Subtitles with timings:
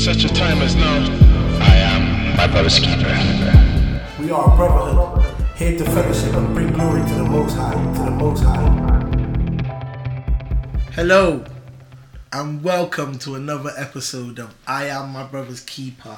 [0.00, 0.96] such a time as now,
[1.60, 3.14] I am my brother's keeper.
[4.18, 5.22] We are a brotherhood,
[5.56, 8.70] here to fellowship and bring glory to the Most High, to the Most High.
[10.92, 11.44] Hello,
[12.32, 16.16] and welcome to another episode of I Am My Brother's Keeper.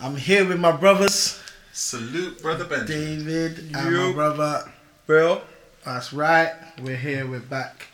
[0.00, 1.40] I'm here with my brothers,
[1.72, 3.24] Salute, brother Benjamin.
[3.24, 4.12] David and my Yo.
[4.14, 4.72] brother.
[5.06, 5.42] Bro.
[5.84, 6.52] That's right,
[6.82, 7.86] we're here, we're back.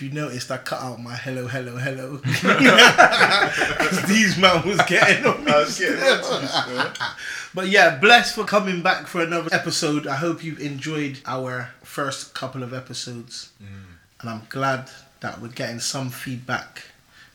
[0.00, 2.16] If you noticed, I cut out my hello, hello, hello.
[4.08, 5.52] these man was getting on me.
[5.78, 6.92] Getting.
[7.52, 10.06] But yeah, blessed for coming back for another episode.
[10.06, 13.50] I hope you've enjoyed our first couple of episodes.
[14.22, 16.84] And I'm glad that we're getting some feedback.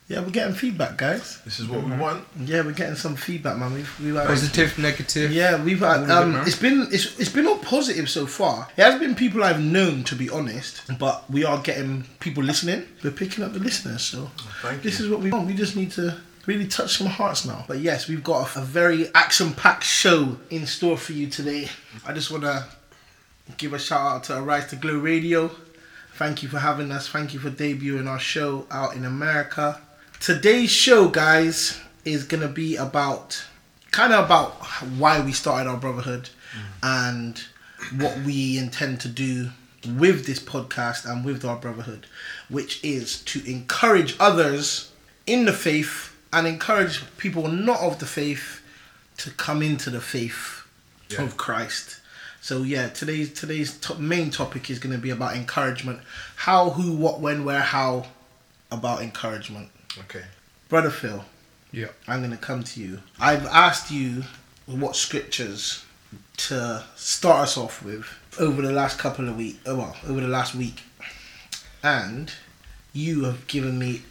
[0.07, 1.41] Yeah, we're getting feedback, guys.
[1.45, 2.23] This is what we want.
[2.39, 3.73] Yeah, we're getting some feedback, man.
[3.73, 5.31] We've, we've had, Positive, negative.
[5.31, 6.01] Yeah, we've had.
[6.01, 6.47] All good, Um, man.
[6.47, 8.67] it's been it's, it's been all positive so far.
[8.77, 12.85] It has been people I've known, to be honest, but we are getting people listening.
[13.03, 14.29] We're picking up the listeners, so
[14.61, 15.05] Thank this you.
[15.05, 15.47] is what we want.
[15.47, 17.65] We just need to really touch some hearts now.
[17.67, 21.67] But yes, we've got a, a very action-packed show in store for you today.
[22.05, 22.63] I just want to
[23.57, 25.49] give a shout out to Arise to Glow Radio.
[26.13, 27.07] Thank you for having us.
[27.09, 29.81] Thank you for debuting our show out in America.
[30.19, 33.43] Today's show, guys, is gonna be about
[33.91, 34.53] kind of about
[34.97, 36.29] why we started our brotherhood
[36.83, 37.41] and
[37.97, 39.49] what we intend to do
[39.97, 42.07] with this podcast and with our brotherhood,
[42.49, 44.91] which is to encourage others
[45.27, 48.61] in the faith and encourage people not of the faith
[49.17, 50.63] to come into the faith
[51.09, 51.21] Yeah.
[51.23, 52.01] of Christ.
[52.41, 55.99] So yeah, today's today's top, main topic is going to be about encouragement.
[56.35, 58.05] How, who, what, when, where, how
[58.71, 59.69] about encouragement.
[59.99, 60.23] Okay.
[60.69, 61.23] Brother Phil,
[61.71, 61.87] Yeah.
[62.07, 62.99] I'm going to come to you.
[63.19, 64.23] I've asked you
[64.65, 65.83] what scriptures
[66.37, 68.05] to start us off with
[68.39, 70.81] over the last couple of weeks, oh, well, over the last week.
[71.83, 72.31] And
[72.93, 74.01] you have given me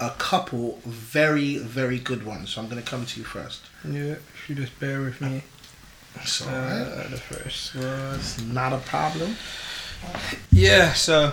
[0.00, 2.50] a couple very, very good ones.
[2.50, 3.62] So I'm going to come to you first.
[3.84, 4.12] Yeah.
[4.34, 5.42] If you just bear with me.
[6.24, 8.36] So, Uh, the first was.
[8.36, 9.34] it's not a problem.
[10.50, 10.92] Yeah.
[10.92, 11.32] So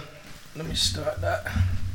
[0.56, 1.48] let me start that.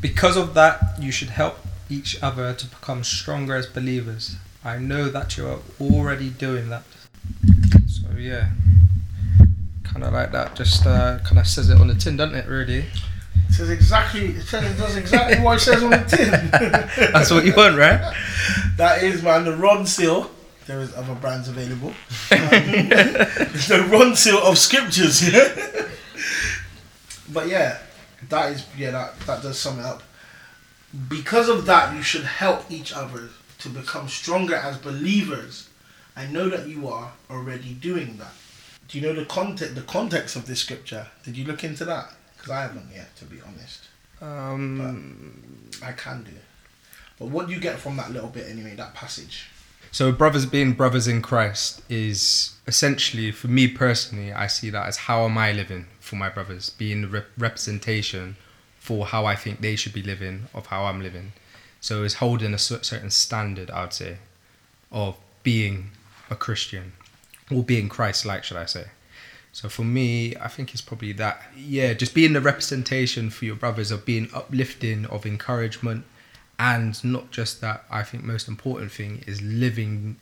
[0.03, 1.59] Because of that, you should help
[1.89, 4.37] each other to become stronger as believers.
[4.65, 6.85] I know that you are already doing that.
[7.87, 8.51] So yeah.
[9.85, 10.57] Kind of like that.
[10.57, 12.47] Just uh, kind of says it on the tin, doesn't it?
[12.47, 12.85] Really.
[13.49, 14.27] It says exactly.
[14.27, 16.31] It says it does exactly what it says on the tin.
[17.13, 18.15] That's what you want, right?
[18.77, 20.31] that is man the Ronseal.
[20.67, 21.89] There is other brands available.
[21.89, 21.95] Um,
[22.31, 25.33] the Ronseal of scriptures.
[25.33, 25.89] Yeah.
[27.33, 27.79] but yeah,
[28.29, 30.03] that is yeah that that does sum it up.
[31.09, 35.69] Because of that, you should help each other to become stronger as believers.
[36.17, 38.33] I know that you are already doing that.
[38.89, 41.07] Do you know the context the context of this scripture?
[41.25, 42.13] Did you look into that?
[42.37, 43.89] Because I haven't yet, to be honest.
[44.21, 45.73] Um.
[45.83, 46.31] I can do.
[47.19, 49.47] But what do you get from that little bit anyway, that passage?
[49.91, 54.97] So brothers being brothers in Christ is essentially for me personally I see that as
[54.97, 58.37] how am I living for my brothers being the rep- representation
[58.85, 61.33] for how I think they should be living of how I'm living.
[61.81, 64.19] So it's holding a certain standard I would say
[64.93, 65.93] of being
[66.29, 66.93] a Christian
[67.51, 68.85] or being Christ like should I say.
[69.53, 71.41] So for me, I think it's probably that.
[71.57, 76.05] Yeah, just being the representation for your brothers of being uplifting, of encouragement,
[76.59, 77.87] and not just that.
[77.91, 80.17] I think most important thing is living,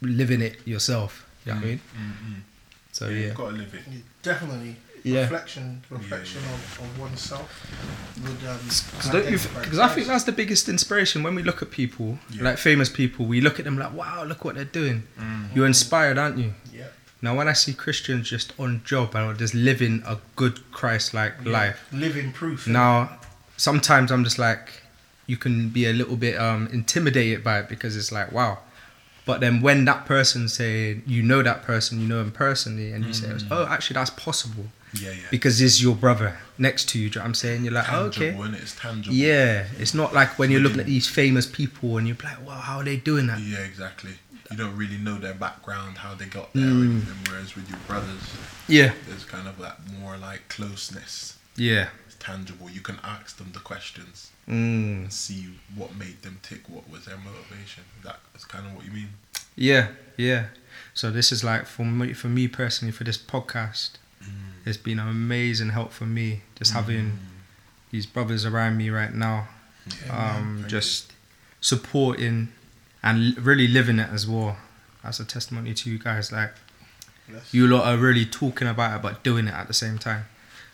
[0.00, 1.28] living it yourself.
[1.44, 1.80] You know what I mm, mean?
[1.98, 2.40] Mm, mm.
[2.92, 3.82] So yeah, You've got to live it.
[4.22, 4.76] Definitely.
[5.06, 5.20] Yeah.
[5.22, 7.48] Reflection, reflection Yeah, Of, of oneself
[8.22, 8.58] would um.
[8.66, 9.38] Because don't you?
[9.38, 12.42] Because I think that's the biggest inspiration when we look at people Yeah.
[12.42, 13.24] like famous people.
[13.26, 15.04] We look at them like, wow, look what they're doing.
[15.54, 16.54] You're inspired, aren't you?
[16.74, 16.88] Yeah.
[17.22, 21.52] Now, when I see Christians just on job and just living a good Christ-like Yeah.
[21.52, 22.66] life, Living proof.
[22.66, 23.18] Now,
[23.56, 24.82] sometimes I'm just like,
[25.26, 28.58] you can be a little bit um, intimidated by it because it's like, wow.
[29.24, 33.04] But then when that person say you know that person, you know him personally, and
[33.04, 34.66] you say, oh, actually that's possible
[35.00, 35.16] Yeah, yeah.
[35.30, 37.08] because it's your brother next to you.
[37.10, 37.64] Do you know what I'm saying?
[37.64, 38.50] You're like, oh, tangible, okay.
[38.52, 38.62] innit?
[38.62, 39.14] It's tangible.
[39.16, 42.54] Yeah, it's not like when you're looking at these famous people and you're like, wow,
[42.60, 43.40] how are they doing that?
[43.40, 44.12] Yeah, exactly.
[44.50, 47.02] You don't really know their background, how they got there, Mm.
[47.28, 48.22] Whereas with your brothers,
[48.68, 51.36] Yeah, there's kind of that more like closeness.
[51.56, 51.88] yeah.
[52.06, 52.70] It's tangible.
[52.70, 54.52] You can ask them the questions Mm.
[55.02, 56.68] and see what made them tick.
[56.68, 57.82] What was their motivation?
[58.04, 59.08] That's kind of what you mean.
[59.56, 60.46] Yeah, yeah.
[60.94, 63.90] So this is like for me, for me personally, for this podcast,
[64.64, 66.42] it's been an amazing help for me.
[66.56, 67.18] Just having
[67.90, 69.48] these brothers around me right now,
[70.04, 71.12] Yeah, um, just
[71.60, 72.48] supporting
[73.02, 74.56] and really living it as well.
[75.04, 76.50] As a testimony to you guys, like
[77.52, 80.24] you lot are really talking about it but doing it at the same time.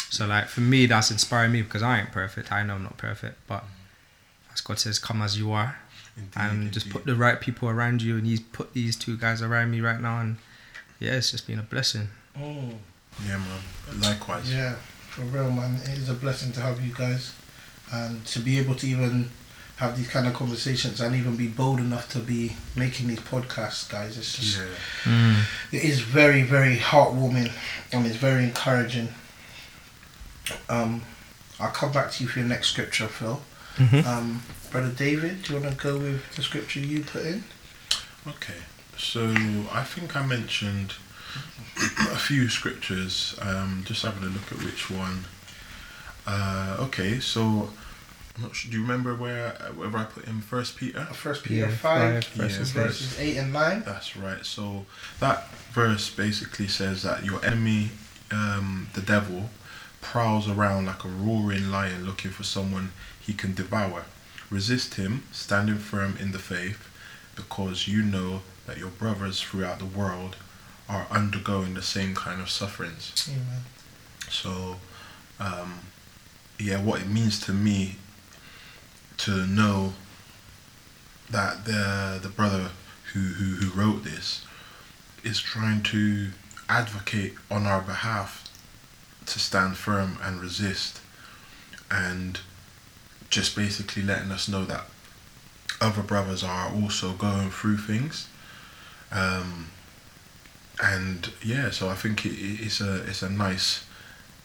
[0.09, 2.51] So like for me, that's inspiring me because I ain't perfect.
[2.51, 3.65] I know I'm not perfect, but
[4.53, 5.79] as God says, "Come as you are."
[6.17, 8.17] Indeed, and just put the right people around you.
[8.19, 10.37] And He's put these two guys around me right now, and
[10.99, 12.09] yeah, it's just been a blessing.
[12.39, 12.77] Mm.
[13.26, 14.00] Yeah, man.
[14.00, 14.53] Likewise.
[14.53, 14.75] Yeah,
[15.11, 15.76] for real, man.
[15.85, 17.32] It is a blessing to have you guys,
[17.93, 19.31] and to be able to even
[19.76, 23.88] have these kind of conversations and even be bold enough to be making these podcasts,
[23.88, 24.17] guys.
[24.17, 24.59] It's just
[25.06, 25.43] Yeah.
[25.73, 27.50] it is very, very heartwarming
[27.91, 29.12] and it's very encouraging.
[30.69, 31.03] Um,
[31.58, 33.43] I'll come back to you for your next scripture, Phil.
[33.79, 34.06] Mhm.
[34.06, 37.44] Um, Brother David, do you want to go with the scripture you put in?
[38.26, 38.58] Okay,
[38.97, 39.31] so
[39.73, 40.94] I think I mentioned
[41.76, 43.38] a few scriptures.
[43.40, 45.25] Um, just having a look at which one.
[46.26, 47.70] Uh, okay, so
[48.40, 51.05] not sure, do you remember where wherever I put in First Peter?
[51.06, 53.82] First Peter Yeah, five, five, verses verses, eight and nine.
[53.84, 54.44] That's right.
[54.44, 54.87] So
[55.20, 57.90] that verse basically says that your enemy,
[58.31, 59.50] um, the devil,
[60.00, 64.05] prowls around like a roaring lion looking for someone he can devour.
[64.50, 66.88] Resist him, standing firm in the faith,
[67.37, 70.37] because you know that your brothers throughout the world
[70.93, 73.29] are undergoing the same kind of sufferings.
[73.29, 73.62] Amen.
[74.29, 74.77] So,
[75.41, 75.81] um,
[76.59, 77.97] yeah, what it means to me
[79.19, 79.94] to know
[81.31, 82.71] that the the brother
[83.12, 84.44] who, who, who wrote this
[85.25, 86.31] is trying to
[86.69, 88.50] advocate on our behalf
[89.27, 91.00] to stand firm and resist
[91.91, 92.41] and
[93.31, 94.85] just basically letting us know that
[95.81, 98.29] other brothers are also going through things
[99.11, 99.69] um,
[100.82, 103.84] and yeah so I think it, it- it's a it's a nice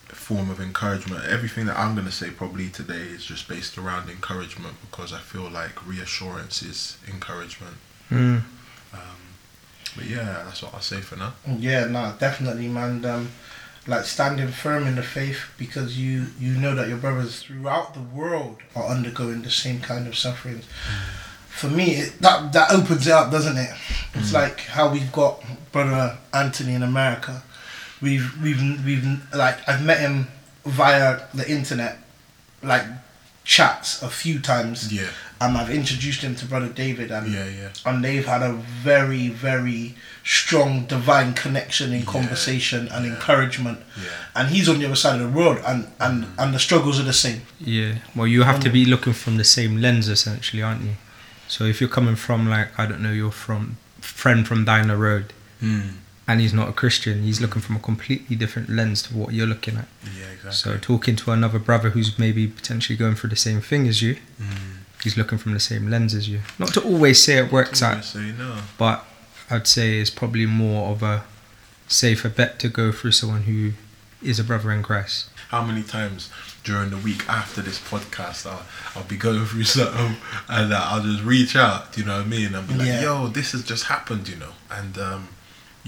[0.08, 1.26] form of encouragement.
[1.26, 5.20] Everything that I'm going to say probably today is just based around encouragement because I
[5.20, 7.76] feel like reassurance is encouragement.
[8.10, 8.44] Mm.
[8.94, 9.00] Um,
[9.98, 11.34] but yeah, that's what I'll say for now.
[11.60, 13.04] Yeah, no, definitely, man.
[13.04, 13.32] Um,
[13.86, 18.02] like standing firm in the faith because you you know that your brothers throughout the
[18.02, 20.66] world are undergoing the same kind of sufferings.
[21.50, 23.72] For me, it, that that opens it up, doesn't it?
[24.14, 25.44] It's like how we've got
[25.78, 27.44] brother Anthony in America.
[28.02, 30.28] We've we've we've like I've met him
[30.66, 31.98] via the internet,
[32.64, 32.84] like
[33.44, 34.92] chats a few times.
[34.94, 35.08] Yeah,
[35.42, 37.70] and I've introduced him to brother David and yeah, yeah.
[37.86, 43.14] and they've had a very very strong divine connection in Yeah, conversation and yeah.
[43.14, 44.10] encouragement Yeah.
[44.36, 46.30] and he's on the other side of the world and and Mm.
[46.42, 47.92] and the struggles are the same Yeah.
[48.16, 50.96] Well, you have to be looking from the same lens, essentially, aren't you?
[51.48, 54.98] So if you're coming from like I don't know, you're from friend from down the
[54.98, 55.26] road,
[55.62, 55.94] Mm.
[56.28, 59.48] and he's not a Christian, he's looking from a completely different lens to what you're
[59.48, 59.88] looking at.
[60.04, 60.52] Yeah, exactly.
[60.52, 64.16] So talking to another brother who's maybe potentially going through the same thing as you,
[64.42, 64.78] mm.
[65.04, 66.42] he's looking from the same lens as you.
[66.60, 68.58] Not to always say it works out, say no.
[68.78, 69.06] but
[69.50, 71.24] I'd say it's probably more of a
[71.88, 73.72] safer bet to go through someone who
[74.22, 75.30] is a brother in Christ.
[75.50, 76.30] How many times
[76.66, 80.18] during the week after this podcast I'll, I'll be going through something
[80.50, 82.54] and uh, I'll just reach out, you know what I mean?
[82.54, 83.02] I'll be like, Yeah.
[83.04, 84.52] yo, this has just happened, you know.
[84.70, 85.30] And, um,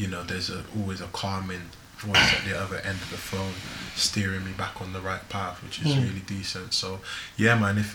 [0.02, 1.66] you know, there's a, always a calming
[1.98, 3.54] voice at the other end of the phone
[3.96, 6.04] steering me back on the right path, which is Mm.
[6.06, 6.74] really decent.
[6.74, 6.90] So,
[7.38, 7.90] yeah, man, if.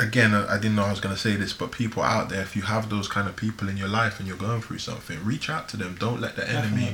[0.00, 2.40] Again, I I didn't know I was going to say this, but people out there,
[2.48, 5.18] if you have those kind of people in your life and you're going through something,
[5.24, 5.96] reach out to them.
[5.98, 6.88] Don't let the enemy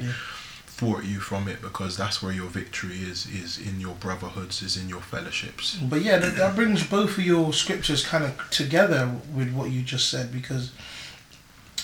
[0.78, 4.76] thwart you from it because that's where your victory is is in your brotherhoods is
[4.76, 9.02] in your fellowships but yeah that, that brings both of your scriptures kind of together
[9.36, 10.72] with what you just said because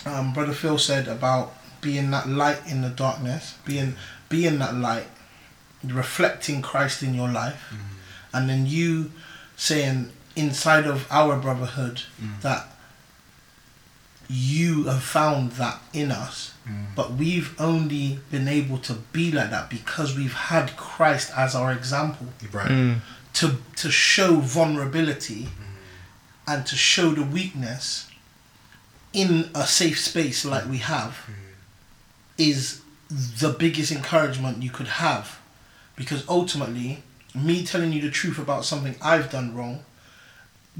[0.06, 3.94] um, brother phil said about being that light in the darkness being
[4.28, 5.06] being that light
[5.84, 7.72] reflecting christ in your life.
[7.72, 7.78] Mm.
[8.32, 9.12] And then you
[9.56, 12.40] saying inside of our brotherhood mm.
[12.42, 12.66] that
[14.28, 16.86] you have found that in us mm.
[16.94, 21.72] but we've only been able to be like that because we've had christ as our
[21.72, 22.28] example.
[22.52, 22.70] Right.
[22.70, 23.00] Mm.
[23.34, 25.48] to to show vulnerability
[26.46, 28.08] and to show the weakness
[29.12, 31.18] in a safe space like we have
[32.40, 32.80] is
[33.10, 35.38] the biggest encouragement you could have.
[35.96, 37.02] Because ultimately
[37.34, 39.84] me telling you the truth about something I've done wrong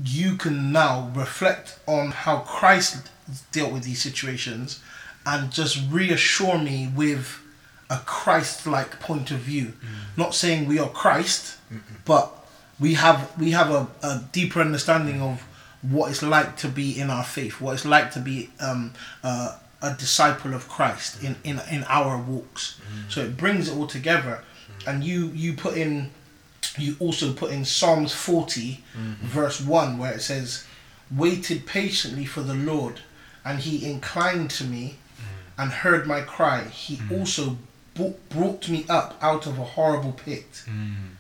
[0.05, 3.09] you can now reflect on how Christ
[3.52, 4.81] dealt with these situations
[5.26, 7.38] and just reassure me with
[7.90, 9.75] a Christ-like point of view.
[10.17, 11.59] Not saying we are Christ,
[12.05, 12.33] but
[12.79, 15.43] we have we have a, a deeper understanding of
[15.83, 19.59] what it's like to be in our faith, what it's like to be um, uh,
[19.82, 22.80] a disciple of Christ in, in, in our walks.
[23.08, 24.44] So it brings it all together,
[24.87, 26.10] and you you put in
[26.78, 28.82] you also put in Psalms 40,
[29.22, 30.66] verse 1, where it says,
[31.10, 33.00] Waited patiently for the Lord,
[33.44, 34.96] and he inclined to me
[35.58, 36.64] and heard my cry.
[36.64, 37.18] He mm.
[37.18, 37.58] also
[37.94, 40.62] bo- brought me up out of a horrible pit.
[40.66, 41.16] Mm.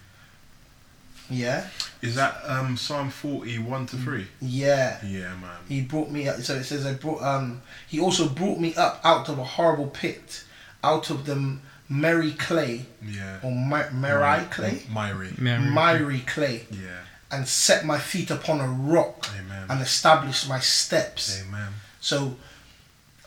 [1.30, 1.66] Yeah,
[2.02, 4.26] Is that um, Psalm 40, 1 to 3?
[4.40, 4.98] yeah.
[5.04, 5.56] Yeah, man.
[5.68, 6.40] He brought me up.
[6.40, 9.86] So it says, "I brought." Um, he also brought me up out of a horrible
[9.88, 10.44] pit,
[10.82, 13.38] out of the m- merry clay Yeah.
[13.42, 15.38] or mi- merry clay, Myri.
[15.38, 15.60] Mary.
[15.70, 17.02] miry clay, Yeah.
[17.30, 19.66] and set my feet upon a rock Amen.
[19.68, 21.40] and established my steps.
[21.46, 21.74] Amen.
[22.00, 22.36] So,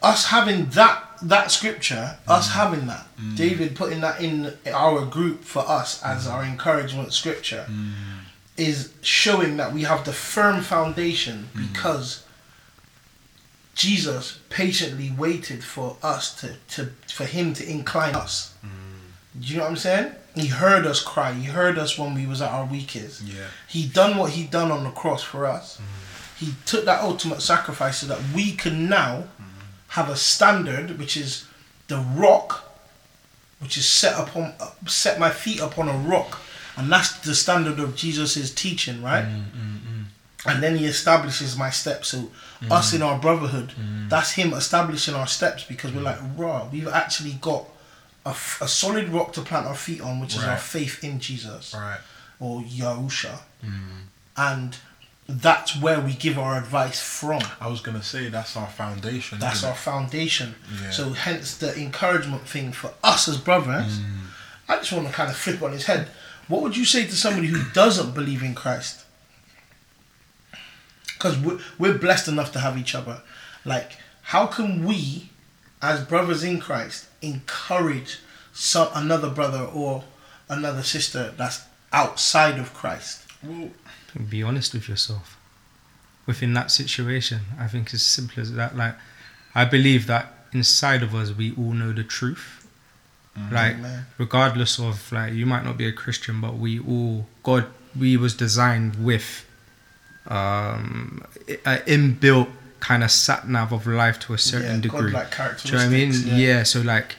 [0.04, 2.52] us having that that scripture, us Mm.
[2.52, 3.06] having that,
[3.36, 6.32] David putting that in our group for us as Mm.
[6.34, 7.66] our encouragement scripture,
[8.58, 11.72] is showing that we have the firm foundation Mm.
[11.72, 12.24] because
[13.76, 18.52] Jesus patiently waited for us to, to for him to incline us.
[18.64, 18.70] Mm.
[19.42, 20.12] Do you know what I'm saying?
[20.36, 21.34] He heard us cry.
[21.34, 23.22] He heard us when we was at our weakest.
[23.22, 23.46] Yeah.
[23.68, 25.80] He done what he done on the cross for us.
[26.38, 29.24] He took that ultimate sacrifice so that we can now
[29.98, 31.46] have a standard, which is
[31.88, 32.48] the rock,
[33.60, 34.54] which is set upon
[34.88, 36.40] set my feet upon a rock,
[36.78, 39.26] and that's the standard of Jesus's teaching, right?
[39.26, 40.06] Mm, mm, mm.
[40.46, 42.10] And then he establishes my steps.
[42.10, 42.30] So
[42.70, 43.72] us in our brotherhood,
[44.10, 46.68] that's him establishing our steps because we're like, raw.
[46.72, 47.64] We've actually got
[48.26, 51.20] a, f- a solid rock to plant our feet on, which is our faith in
[51.20, 52.00] Jesus Right.
[52.40, 53.38] or Yahusha.
[54.36, 54.76] And
[55.28, 57.42] that's where we give our advice from.
[57.62, 59.40] I was going to say that's our foundation.
[59.40, 60.56] That's our foundation.
[60.82, 60.90] Yeah.
[60.92, 64.00] So hence the encouragement thing for us as brothers.
[64.00, 64.18] Mm.
[64.68, 66.10] I just want to kind of flip on his head.
[66.48, 69.06] What would you say to somebody who doesn't believe in Christ?
[71.14, 73.22] Because we're, we're blessed enough to have each other.
[73.64, 75.30] Like, how can we,
[75.82, 78.20] as brothers in Christ, encourage
[78.52, 80.04] some another brother or
[80.50, 81.64] another sister that's
[81.94, 83.24] outside of Christ?
[83.42, 83.70] Well,
[84.20, 85.38] be honest with yourself
[86.26, 87.42] within that situation.
[87.60, 88.76] I think it's simple as that.
[88.78, 88.96] Like
[89.56, 92.66] i believe that inside of us we all know the truth.
[93.52, 93.76] Like
[94.18, 97.66] regardless of like you might not be a christian but we all god
[98.00, 99.46] we was designed with
[100.28, 101.24] um
[101.66, 105.12] an inbuilt kind of sat nav of life to a certain Yeah, degree.
[105.12, 106.12] do you know what i mean?
[106.26, 106.36] yeah.
[106.36, 106.64] yeah.
[106.64, 107.16] so like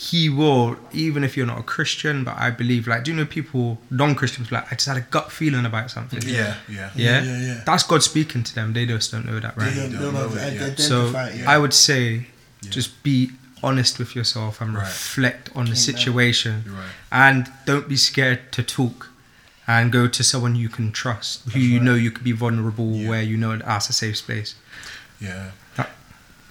[0.00, 3.26] he will even if you're not a christian but i believe like do you know
[3.26, 6.90] people non-christians like i just had a gut feeling about something yeah, yeah.
[6.94, 7.22] yeah?
[7.24, 7.62] Yeah, yeah.
[7.66, 8.74] That's God speaking to them.
[8.74, 9.70] They just don't know that, right?
[9.74, 10.78] They don't, don't they don't know have it to yet.
[10.78, 11.52] So identify.
[11.54, 12.02] I would say,
[12.62, 12.70] Yeah.
[12.70, 13.30] just be
[13.62, 14.82] honest with yourself and Right.
[14.82, 15.76] reflect on the Amen.
[15.90, 16.92] situation, right.
[17.26, 18.98] and don't be scared to talk.
[19.66, 21.84] And go to someone you can trust, who you right.
[21.86, 23.08] know you could be vulnerable, Yeah.
[23.10, 24.54] where you know that's a safe space.
[25.20, 25.50] Yeah.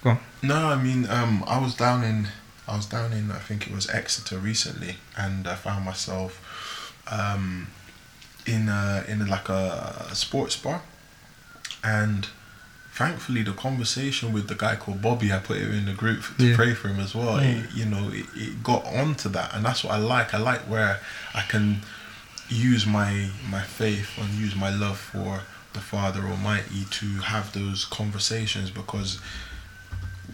[0.04, 0.18] Go on.
[0.42, 2.28] No, I mean, um, I was down in,
[2.68, 7.68] I was down in, I think it was Exeter recently, and I found myself, um,
[8.46, 10.82] in a, in like a, a sports bar,
[11.82, 12.28] and
[12.92, 16.46] thankfully the conversation with the guy called Bobby, I put him in the group to
[16.48, 16.56] Yeah.
[16.56, 17.38] pray for him as well.
[17.38, 17.64] Mm.
[17.64, 20.34] It, you know, it, it got onto that, and that's what I like.
[20.34, 21.00] I like where
[21.34, 21.82] I can
[22.50, 25.42] use my my faith and use my love for
[25.74, 29.20] the Father Almighty to have those conversations because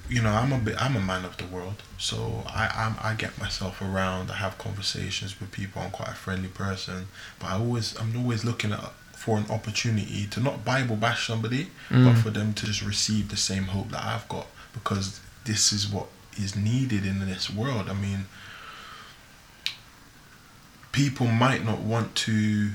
[0.09, 3.15] you know I'm a bit I'm a man of the world so I I'm, I
[3.15, 7.09] get myself around I have conversations with people I'm quite a friendly person
[7.39, 11.69] but I always I'm always looking at for an opportunity to not Bible bash somebody
[11.91, 15.89] but for them to just receive the same hope that I've got because this is
[15.89, 16.07] what
[16.37, 17.89] is needed in this world.
[17.89, 18.27] I mean
[20.93, 22.71] people might not want to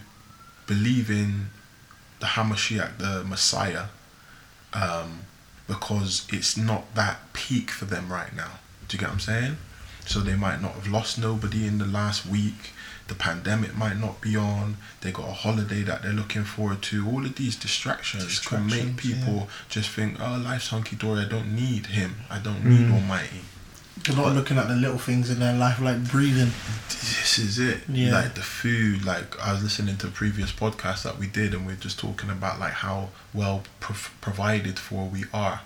[0.67, 1.47] believe in
[2.19, 3.85] the Hamashiach, the Messiah,
[4.73, 5.21] um,
[5.69, 8.53] because it's not that peak for them right now.
[8.87, 9.57] Do you get what I'm saying?
[10.05, 12.71] So they might not have lost nobody in the last week.
[13.07, 14.77] The pandemic might not be on.
[15.01, 17.07] They got a holiday that they're looking forward to.
[17.07, 21.21] All of these distractions, can make Distractions, people just think, "Oh, life's hunky dory.
[21.21, 22.11] I don't need Him.
[22.29, 22.93] I don't need Mm.
[22.93, 23.41] Almighty."
[24.09, 26.51] They're not looking at the little things in their life like breathing.
[26.87, 28.11] this is it Yeah.
[28.13, 31.65] like the food like i was listening to a previous podcasts that we did and
[31.67, 35.61] we are just talking about like how well prov- provided for we are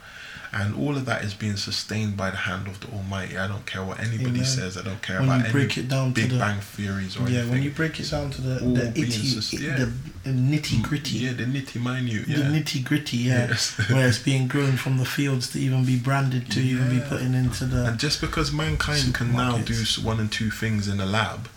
[0.56, 3.66] and all of that is being sustained by the hand of the almighty i don't
[3.66, 4.46] care what anybody Amen.
[4.46, 6.60] says i don't care When about you break any it down to big the- bang
[6.62, 7.34] theories or anything.
[7.34, 9.76] yeah, anything when you break it down to the, the itty, sus- yeah.
[9.76, 13.76] the, nitty mm, gritty, yeah the nitty minute yeah the nitty gritty, yeah, Yes.
[13.92, 17.10] where it's being grown from the fields to even be branded to even be Yeah.
[17.10, 17.86] putting into the.
[17.88, 21.50] And just because mankind can now do one and two things in a lab,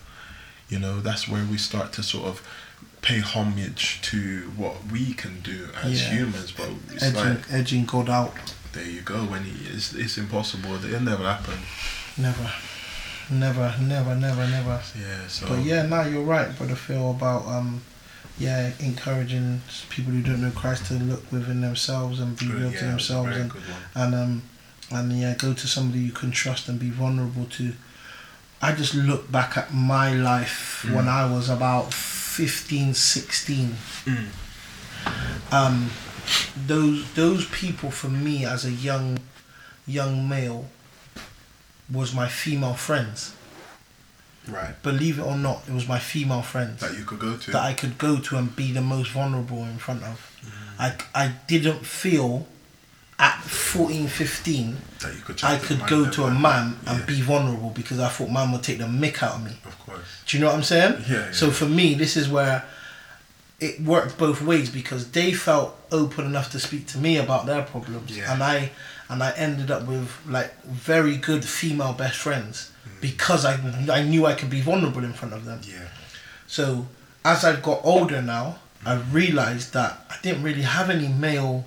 [0.69, 2.43] you know, that's where we start to sort of
[3.03, 6.15] pay homage to what we can do as Yeah.
[6.17, 6.51] humans.
[6.51, 8.35] But it's edging, like, edging God out.
[8.77, 9.17] There you go.
[9.25, 10.75] When he, it's, it's impossible.
[10.85, 11.55] It'll never happen.
[12.17, 12.51] Never,
[13.31, 14.81] never, never, never, never.
[14.99, 15.27] Yeah.
[15.29, 15.49] So.
[15.49, 17.83] But yeah, now you're right, brother Phil, about um,
[18.39, 22.79] yeah, encouraging people who don't know Christ to look within themselves and be real yeah,
[22.79, 23.53] to that was a themselves and
[23.95, 24.43] and um
[24.91, 27.73] and yeah, go to somebody you can trust and be vulnerable to.
[28.63, 30.95] I just look back at my life Mm.
[30.95, 33.77] when I was about 15, 16,
[35.53, 35.91] um,
[36.67, 39.19] those those people for me as a young
[39.87, 40.67] young male
[41.93, 43.33] was my female friends.
[44.49, 44.81] Right.
[44.83, 47.51] Believe it or not, it was my female friends That you could go to.
[47.51, 50.39] that I could go to and be the most vulnerable in front of.
[50.45, 50.51] Mm.
[51.15, 52.47] I, I didn't feel
[53.19, 55.43] at 14, 15 that you could.
[55.43, 56.43] I could go to a man.
[56.43, 59.53] man and be vulnerable because I thought man would take the mick out of me.
[59.65, 60.23] Of course.
[60.27, 61.05] Do you know what I'm saying?
[61.09, 61.53] Yeah, So yeah.
[61.53, 62.65] for me, this is where
[63.59, 67.63] it worked both ways because they felt open enough to speak to me about their
[67.63, 68.33] problems, Yeah.
[68.33, 68.71] and I
[69.09, 73.01] and I ended up with like very good female best friends mm.
[73.01, 73.55] because I
[73.91, 75.61] I knew I could be vulnerable in front of them.
[75.65, 75.89] Yeah.
[76.47, 76.87] So
[77.25, 81.65] as I've got older now, I realised that I didn't really have any male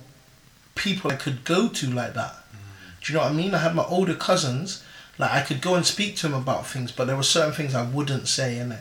[0.74, 2.32] people I could go to like that.
[2.32, 3.00] Mm.
[3.00, 3.54] Do you know what I mean?
[3.54, 4.84] I had my older cousins,
[5.18, 7.74] like I could go and speak to them about things, but there were certain things
[7.74, 8.80] I wouldn't say in it.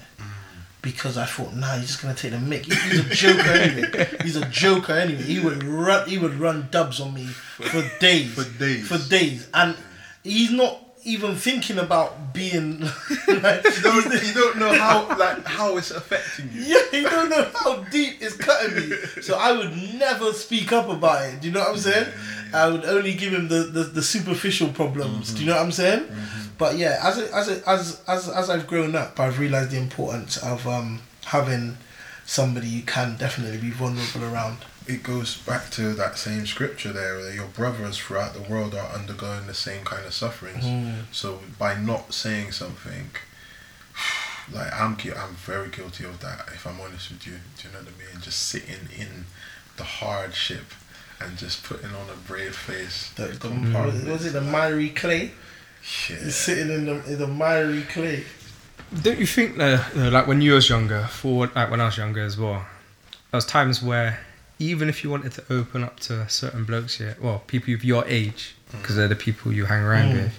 [0.81, 2.63] Because I thought, nah, he's just gonna take the mic.
[2.65, 4.09] He's a joker anyway.
[4.23, 5.21] He's a joker anyway.
[5.23, 8.87] He would run, he would run dubs on me for days, For days.
[8.87, 9.75] for days, and
[10.23, 12.79] he's not even thinking about being.
[13.27, 16.61] like, You don't, you don't know how like how it's affecting you.
[16.61, 18.95] yeah, you don't know how deep it's cutting me.
[19.21, 21.41] So I would never speak up about it.
[21.41, 22.07] Do you know what I'm saying?
[22.53, 25.33] I would only give him the, the, the superficial problems.
[25.33, 26.05] Do you know what I'm saying?
[26.05, 26.38] Mm-hmm.
[26.59, 29.77] But yeah, as it, as it, as as as I've grown up, I've realised the
[29.77, 31.77] importance of um having
[32.25, 34.57] somebody you can definitely be vulnerable around.
[34.85, 38.89] It goes back to that same scripture there that your brothers throughout the world are
[38.91, 40.65] undergoing the same kind of sufferings.
[41.11, 43.11] So by not saying something,
[44.51, 46.49] like I'm I'm very guilty of that.
[46.53, 48.21] If I'm honest with you, do you know what I mean?
[48.21, 49.25] Just sitting in
[49.77, 50.65] the hardship
[51.21, 53.11] and just putting on a brave face.
[53.15, 53.49] The, the,
[54.11, 55.31] was it the miry clay?
[56.09, 56.15] Yeah.
[56.17, 58.23] He's sitting in the in the miry clay.
[59.03, 61.97] Don't you think that, uh, like when you was younger, for like when I was
[61.97, 62.65] younger as well,
[63.31, 64.19] there was times where
[64.57, 68.03] even if you wanted to open up to certain blokes here, well, people of your
[68.07, 70.23] age, because they're the people you hang around Mm.
[70.23, 70.33] with,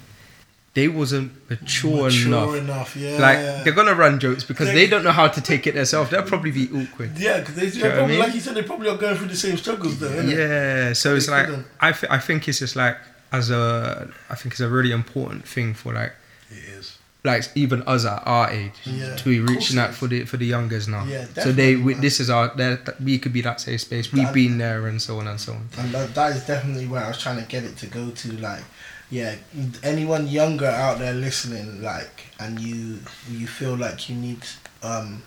[0.74, 2.56] they wasn't mature, Mature enough.
[2.56, 3.18] enough, yeah.
[3.18, 6.10] Like they're gonna run jokes because They- they don't know how to take it themselves.
[6.10, 7.16] They'll probably be awkward.
[7.18, 8.18] Yeah, because they, you know they're I mean?
[8.18, 10.36] like you said, they probably are going through the same struggles though, innit?
[10.36, 11.66] Yeah, so it's They like couldn't.
[11.80, 12.98] I, th- I think it's just like
[13.32, 16.12] as a I think it's a really important thing for like
[16.50, 16.98] It is.
[17.24, 20.46] like even us at our age Yeah, to be reaching out for the for the
[20.46, 21.04] youngers now.
[21.04, 24.12] Yeah, so they definitely, we, this is our there we could be that safe space.
[24.12, 25.68] We've That- been there and so on and so on.
[25.78, 28.32] And that, that is definitely where I was trying to get it to go to.
[28.38, 28.64] Like,
[29.10, 29.34] yeah,
[29.82, 34.38] anyone younger out there listening, like, and you you feel like you need
[34.82, 35.22] um,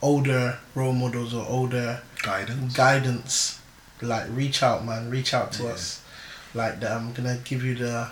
[0.00, 2.74] older role models or older Guidance.
[2.74, 3.60] guidance,
[4.00, 5.10] like, reach out, man.
[5.10, 5.70] Reach out to Yeah.
[5.70, 6.01] us.
[6.54, 8.08] Like, the, I'm gonna give you the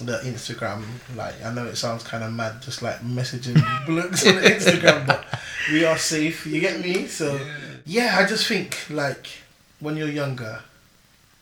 [0.00, 0.84] the Instagram.
[1.14, 5.24] Like, I know it sounds kind of mad, just like messaging blokes on Instagram, but
[5.70, 6.46] we are safe.
[6.46, 7.06] You get me?
[7.06, 7.40] So
[7.84, 9.28] yeah, I just think like
[9.80, 10.62] when you're younger,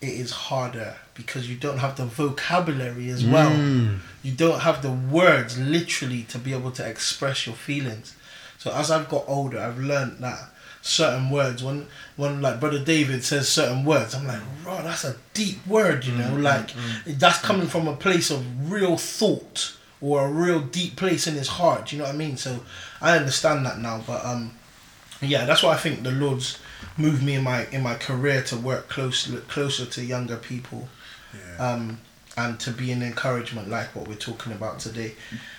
[0.01, 3.51] it is harder because you don't have the vocabulary as well.
[3.51, 3.99] Mm.
[4.23, 8.15] You don't have the words literally to be able to express your feelings.
[8.59, 10.51] So as I've got older, I've learned that
[10.89, 15.17] certain words when when like brother David says certain words, I'm like, "Bro, that's a
[15.35, 16.71] deep word, you know, like
[17.07, 21.49] that's coming from a place of real thought or a real deep place in his
[21.49, 21.87] heart.
[21.87, 22.37] Do you know what I mean?
[22.37, 22.61] So
[23.01, 24.53] I understand that now, but um,
[25.21, 26.59] yeah, that's why I think the Lord's
[26.97, 30.89] moved me in my in my career to work close closer to younger people,
[31.35, 31.73] Yeah.
[31.73, 32.01] um,
[32.41, 35.11] and to be an encouragement like what we're talking about today.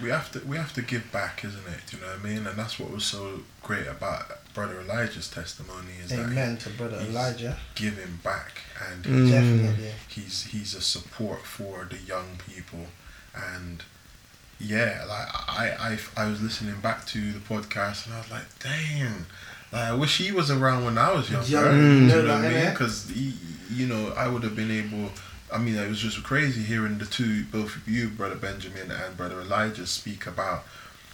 [0.01, 1.81] we have to we have to give back, isn't it?
[1.87, 2.43] Do you know what I mean?
[2.47, 3.21] And that's what was so
[3.67, 7.43] great about Brother Elijah's testimony is Amen to brother he's Elijah.
[7.57, 8.51] that giving back
[8.89, 9.21] and Mm.
[9.23, 9.91] he's, Definitely.
[10.15, 12.85] he's he's a support for the young people
[13.35, 13.83] and
[14.59, 15.29] yeah, like
[15.63, 15.65] I,
[16.17, 19.25] I I was listening back to the podcast and I was like, damn.
[19.71, 21.47] Like, I wish he was around when I was younger.
[21.49, 22.69] Young, Do you you know know what I mean?
[22.71, 22.95] Because
[23.71, 25.11] you know, I would have been able.
[25.51, 29.17] I mean, it was just crazy hearing the two, both of you, brother Benjamin and
[29.17, 30.63] brother Elijah, speak about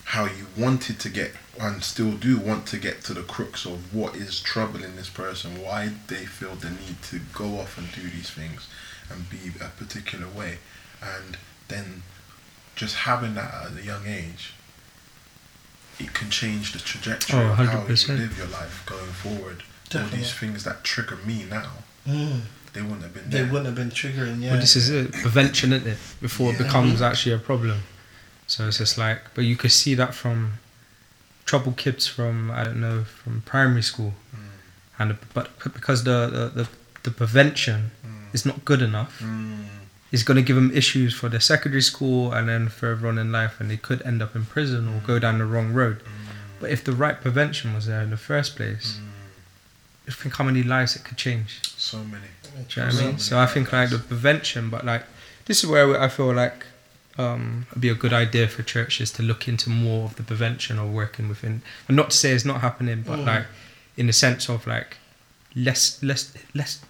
[0.06, 3.94] how you wanted to get and still do want to get to the crux of
[3.96, 8.02] what is troubling this person, why they feel the need to go off and do
[8.10, 8.68] these things
[9.10, 10.58] and be a particular way,
[11.02, 11.38] and
[11.70, 12.04] then
[12.76, 14.54] just having that at a young age,
[16.00, 19.64] it can change the trajectory Oh, of how you live your life going forward.
[19.96, 21.72] All these things that trigger me now,
[22.06, 22.42] Mm.
[22.76, 23.52] They wouldn't have been They there.
[23.52, 24.52] wouldn't have been triggering, yeah.
[24.54, 25.98] But this is it, prevention, isn't it?
[26.22, 27.80] Before it becomes actually a problem.
[28.48, 30.38] So it's just like, but you could see that from
[31.46, 35.02] troubled kids from I don't know from primary school, hmm.
[35.02, 36.70] and but because the the, the,
[37.04, 38.36] the prevention hmm.
[38.36, 39.66] is not good enough, Mm.
[40.12, 43.32] it's going to give them issues for their secondary school and then further on in
[43.32, 45.98] life, and they could end up in prison or go down the wrong road.
[46.04, 48.88] But But if the right prevention was there in the first place,
[50.08, 51.50] I think how many lives it could change.
[51.78, 52.30] So many.
[52.70, 53.20] Do you know what I mean?
[53.20, 55.04] So I think like the prevention, but like
[55.46, 56.66] this is where I feel like
[57.18, 60.78] um, it'd be a good idea for churches to look into more of the prevention
[60.80, 61.62] or working within.
[61.88, 63.26] And not to say it's not happening, but Mm.
[63.26, 63.46] like
[63.98, 64.98] in the sense of like
[65.56, 66.82] let's let's let's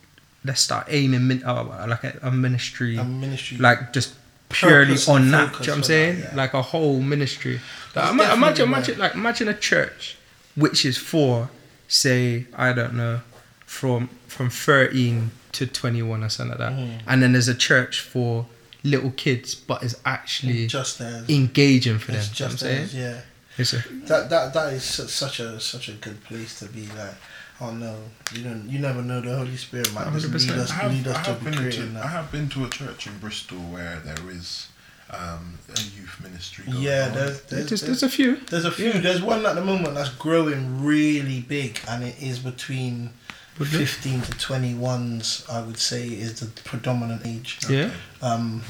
[0.44, 3.58] let's start aiming min- uh, like a, a ministry A ministry.
[3.58, 4.14] like just
[4.50, 5.52] purely on that.
[5.54, 6.22] Do you know what I'm saying?
[6.22, 6.36] that, yeah.
[6.38, 7.60] Like a whole ministry.
[7.96, 10.18] Like, ima- imagine, imagine, like imagine a church
[10.56, 11.50] which is for,
[11.88, 13.22] say, I don't know,
[13.66, 17.00] from from 13 to 21 or something like that, Mhm.
[17.08, 18.46] and then there's a church for
[18.84, 22.22] little kids, but it's actually just as engaging for them.
[22.22, 23.22] it's do you know just what I'm as yeah.
[23.58, 26.88] It's a, That that that is such a such a good place to be.
[26.88, 27.16] Like,
[27.62, 27.96] oh no,
[28.34, 31.26] you don't you never know the Holy Spirit might just lead us have, lead us
[31.26, 34.30] to be been creating into, I have been to a church in Bristol where there
[34.30, 34.68] is
[35.10, 36.66] um, a youth ministry.
[36.66, 38.36] Going Yeah, there's there's, there's, there's, there's a few.
[38.50, 38.88] there's a few.
[38.88, 39.00] yeah.
[39.00, 43.12] There's one at the moment that's growing really big, and it is between
[43.60, 43.80] Would you?
[43.86, 45.46] fifteen to twenty ones.
[45.50, 47.60] I would say is the predominant age.
[47.70, 47.92] Yeah.
[48.22, 48.64] Um,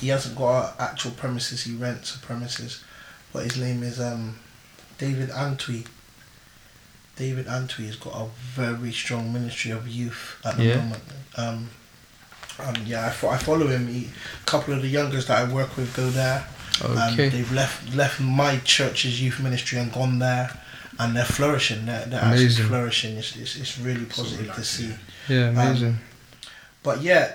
[0.00, 1.64] he hasn't got actual premises.
[1.64, 2.82] He rents a premises,
[3.32, 4.38] but his name is um,
[4.98, 5.86] David Antwi.
[7.16, 10.76] David Antwi has got a very strong ministry of youth at the Yeah.
[10.76, 11.02] moment.
[11.36, 11.70] Um,
[12.60, 13.88] um, yeah, I, fo- I follow him.
[13.88, 14.08] He,
[14.42, 16.46] a couple of the youngers that I work with go there.
[16.84, 17.28] and Okay.
[17.28, 20.56] they've left left my church's youth ministry and gone there,
[20.98, 21.86] and they're flourishing.
[21.86, 22.66] They're, they're actually Amazing.
[22.66, 23.16] flourishing.
[23.16, 24.94] It's, it's, it's really positive like to see.
[25.28, 25.96] Yeah, Um, amazing.
[26.82, 27.34] But yeah,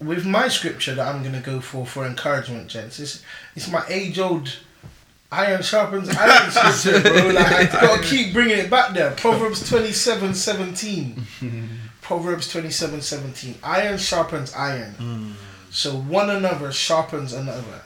[0.00, 3.22] with my scripture that I'm gonna go for for encouragement, gents, it's
[3.56, 4.48] it's my age old
[5.30, 7.28] iron sharpens iron scripture, bro.
[7.30, 9.10] Like I gotta keep bringing it back there.
[9.12, 11.26] Proverbs twenty seven seventeen.
[12.00, 13.54] Proverbs twenty seven seventeen.
[13.62, 15.34] Iron sharpens iron.
[15.70, 17.82] So one another sharpens another.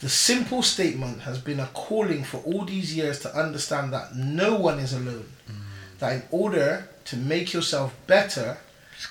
[0.00, 4.56] The simple statement has been a calling for all these years to understand that no
[4.56, 5.28] one is alone.
[5.46, 5.54] Mm.
[5.98, 8.56] That in order to make yourself better,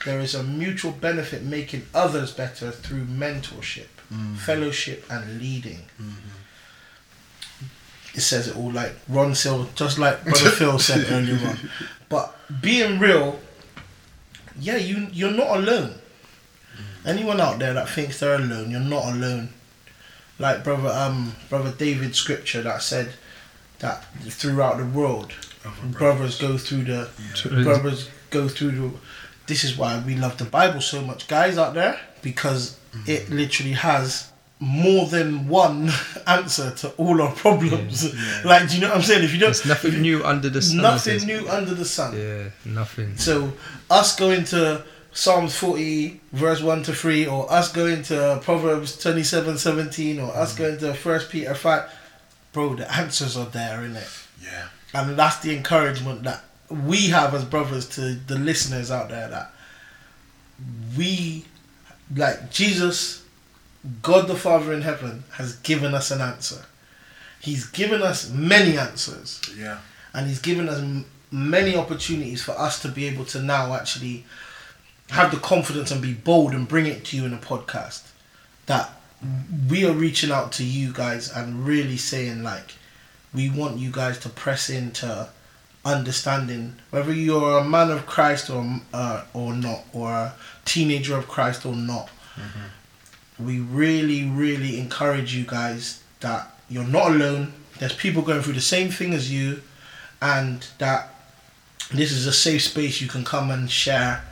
[0.06, 4.36] there is a mutual benefit making others better through mentorship, mm.
[4.38, 5.82] fellowship, and leading.
[6.02, 6.30] Mm-hmm.
[8.16, 11.70] It says it all like Ronseal, just like Brother Phil said earlier on.
[12.10, 13.40] But being real,
[14.60, 15.94] yeah, you you're not alone.
[15.94, 17.06] Mm.
[17.06, 19.50] Anyone out there that thinks they're alone, you're not alone
[20.40, 23.14] like brother um brother David's scripture that said
[23.80, 25.34] that throughout the world
[25.66, 27.64] Other brothers go through the True.
[27.64, 28.92] brothers go through the
[29.48, 33.74] this is why we love the Bible so much guys out there because it literally
[33.74, 35.90] has more than one
[36.28, 38.14] answer to all our problems.
[38.46, 39.24] Like do you know what I'm saying?
[39.24, 40.78] If you don't There's nothing new under the sun.
[40.82, 42.18] nothing new under the sun.
[42.18, 43.18] Yeah, nothing.
[43.18, 43.54] so
[43.90, 49.58] us going to Psalms 40 verse 1 to 3 or us going to Proverbs 27
[49.58, 50.58] 17 or us mm.
[50.58, 51.92] going to First Peter 5
[52.54, 54.08] bro the answers are there in it
[54.42, 54.68] Yeah.
[54.94, 59.52] and that's the encouragement that we have as brothers to the listeners out there that
[60.98, 61.46] we
[62.16, 63.24] like Jesus
[64.02, 66.66] God the Father in heaven has given us an answer.
[67.42, 69.42] He's given us many answers.
[69.58, 69.80] Yeah.
[70.14, 70.82] and he's given us
[71.32, 74.26] many opportunities for us to be able to now actually
[75.10, 78.10] have the confidence and be bold and bring it to you in a podcast
[78.68, 78.92] that
[79.70, 82.76] we are reaching out to you guys and really saying like
[83.34, 85.28] we want you guys to press into
[85.84, 90.34] understanding whether you're a man of Christ or uh, or not or a
[90.66, 92.10] teenager of Christ or not.
[93.40, 97.54] We really really encourage you guys that you're not alone.
[97.80, 99.62] There's people going through the same thing as you
[100.22, 101.14] and that
[101.92, 104.24] this is a safe space you can come and share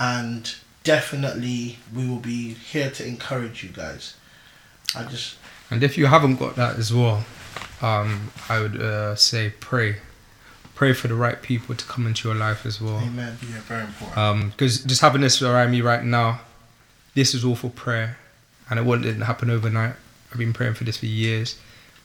[0.00, 4.16] and definitely we will be here to encourage you guys
[4.96, 5.36] i just
[5.70, 7.24] And if you haven't got that as well,
[7.80, 9.96] um, I would uh, say pray.
[10.74, 12.98] Pray for the right people to come into your life as well.
[12.98, 13.60] amen Yeah.
[13.60, 14.50] Very important.
[14.50, 16.40] Because just having this around me right now,
[17.14, 18.18] this is all for prayer.
[18.68, 19.94] And it wouldn't didn't happen overnight.
[20.32, 21.58] I've been praying for this for years.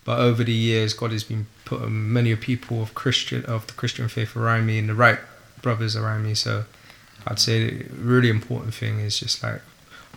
[0.04, 4.08] But over the years, God has been putting many people of Christian of the Christian
[4.08, 5.20] faith around me and the right
[5.62, 6.36] brothers around me.
[6.36, 6.66] So
[7.28, 9.62] I'd say the really important thing is just like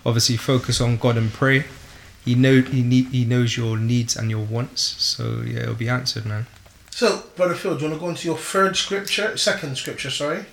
[0.05, 1.64] obviously focus on God and pray.
[2.25, 4.83] He know he need, he knows your needs and your wants.
[4.83, 6.47] So yeah, it'll be answered, man.
[6.90, 10.44] so brother phil do you want to go into your third scripture second scripture sorry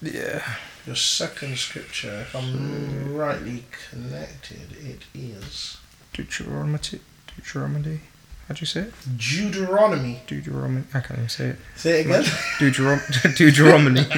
[0.00, 0.42] Yeah.
[0.86, 5.76] your second scripture if i'm rightly connected it is
[6.12, 6.78] Deuteronomy.
[7.36, 8.00] Deuteronomy.
[8.48, 8.92] How do you say it?
[9.18, 10.84] deuteronomy Deuteronomy.
[10.94, 11.56] I can't even say it.
[11.76, 12.22] say it again
[12.58, 14.06] Deuterom- Deuteronomy.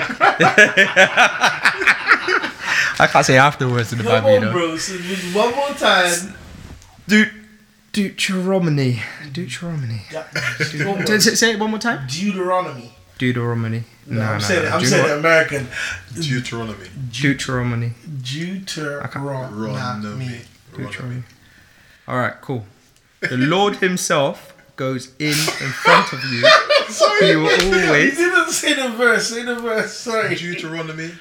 [2.98, 4.52] I can't say afterwards in the come Bible, you on know.
[4.52, 6.34] bro so just one more time
[7.08, 7.32] Deut-
[7.92, 9.02] Deuteronomy.
[9.32, 10.02] Deuteronomy.
[10.12, 10.24] Yeah.
[11.04, 12.06] Does it say it one more time?
[12.06, 12.92] Deuteronomy.
[13.18, 13.82] Deuteronomy.
[14.06, 14.68] No, No, I'm no, saying no.
[14.68, 15.66] it, I'm Do saying it American.
[16.14, 16.78] Deuteronomy.
[16.78, 17.92] what- Deuteronomy.
[18.22, 19.02] Deuteronomy.
[19.02, 20.40] Deuteronomy.
[20.76, 21.22] Deuteronomy.
[22.06, 22.64] All right, cool.
[23.20, 25.34] The Lord Himself goes in in
[25.72, 26.42] front of you.
[26.88, 29.28] Sorry, He will you always- didn't say the verse.
[29.28, 29.92] Say the verse.
[29.92, 30.34] Sorry.
[30.34, 31.12] Deuteronomy.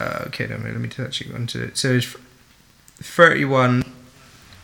[0.00, 1.76] Uh, okay, then let me actually go into it.
[1.76, 2.14] So it's
[2.98, 3.84] thirty-one,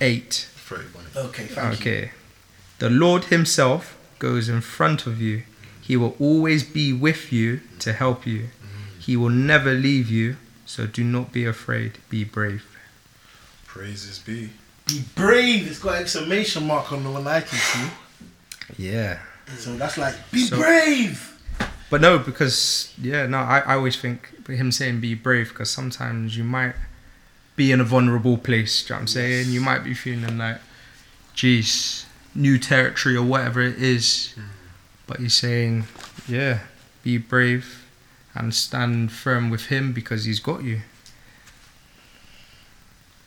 [0.01, 0.47] eight.
[0.55, 1.05] 31.
[1.17, 1.93] Okay, thank you.
[1.93, 2.11] Okay.
[2.79, 5.43] The Lord Himself goes in front of you.
[5.83, 8.49] He will always be with you to help you.
[9.01, 10.37] He will never leave you.
[10.67, 11.99] So do not be afraid.
[12.09, 12.65] Be brave.
[13.67, 14.51] Praises be.
[14.93, 15.69] Be brave.
[15.69, 17.89] It's got exclamation mark on the one I can see.
[18.79, 19.19] Yeah.
[19.57, 21.27] So that's like, be So- brave.
[21.91, 26.37] But no, because yeah, no, I, I always think him saying be brave because sometimes
[26.37, 26.75] you might
[27.57, 28.83] be in a vulnerable place.
[28.83, 29.51] Do you know what I'm saying?
[29.51, 30.59] You might be feeling like,
[31.35, 34.35] geez, new territory or whatever it is.
[34.37, 34.43] Mm.
[35.09, 35.85] But he's saying,
[36.29, 36.61] yeah,
[37.03, 37.85] be brave
[38.35, 40.83] and stand firm with him because he's got you.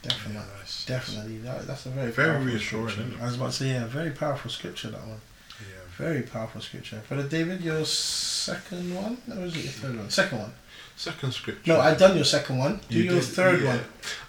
[0.02, 0.53] Definitely.
[0.86, 1.38] Definitely.
[1.40, 3.10] That, that's a very, Very reassuring, scripture.
[3.12, 3.24] isn't it?
[3.24, 5.22] I was about to say, yeah, very powerful scripture, that one.
[5.60, 5.66] Yeah.
[5.98, 7.02] Very powerful scripture.
[7.08, 9.18] Brother David, your second one?
[9.32, 10.10] Or was it your third one?
[10.10, 10.54] Second one.
[10.96, 11.74] Second scripture.
[11.74, 12.80] No, I've done your second one.
[12.90, 13.68] Do You your did- third yeah.
[13.78, 13.80] one.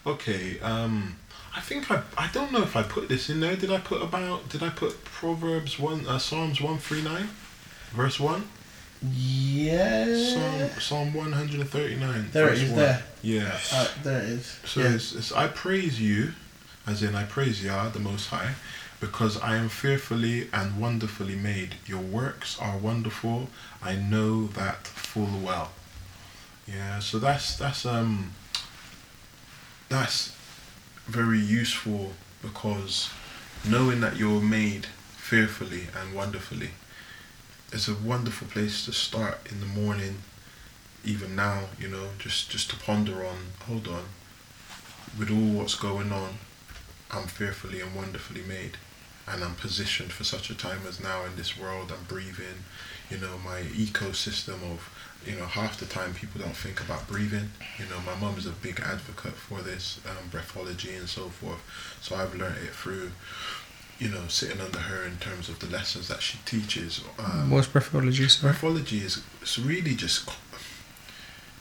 [0.06, 0.60] Okay.
[0.60, 1.16] Um,
[1.56, 2.02] I think I.
[2.18, 3.54] I don't know if I put this in there.
[3.54, 4.48] Did I put about?
[4.48, 6.06] Did I put Proverbs one?
[6.06, 7.28] Uh, Psalms one three nine,
[7.92, 8.48] verse one.
[9.12, 10.06] Yeah.
[10.16, 12.28] Psalm Psalm one hundred and thirty nine.
[12.32, 13.04] There it is, there.
[13.22, 13.56] Yeah.
[13.72, 14.58] Uh, there it is.
[14.64, 14.94] So yeah.
[14.94, 16.32] it's, it's I praise you,
[16.86, 18.54] as in I praise Yah, the Most High,
[19.00, 21.76] because I am fearfully and wonderfully made.
[21.86, 23.48] Your works are wonderful.
[23.82, 25.72] I know that full well.
[26.66, 26.98] Yeah.
[27.00, 28.32] So that's that's um.
[29.88, 30.34] That's
[31.06, 33.10] very useful because
[33.64, 36.70] knowing that you're made fearfully and wonderfully
[37.72, 40.18] it's a wonderful place to start in the morning
[41.04, 44.04] even now you know just just to ponder on hold on
[45.18, 46.38] with all what's going on
[47.14, 48.76] i'm fearfully and wonderfully made.
[49.26, 51.92] And i'm positioned for such a time as now in this world.
[51.92, 52.64] I'm breathing
[53.10, 54.90] you know my ecosystem of
[55.26, 57.50] you know half the time people don't think about breathing.
[57.78, 61.62] You know my mum is a big advocate for this um, breathology and so forth.
[62.00, 63.12] So i've learned it through
[63.98, 67.02] you know sitting under her in terms of the lessons that she teaches.
[67.18, 68.52] Um, What's breathology, sorry?
[68.52, 70.28] Breathology is it's really just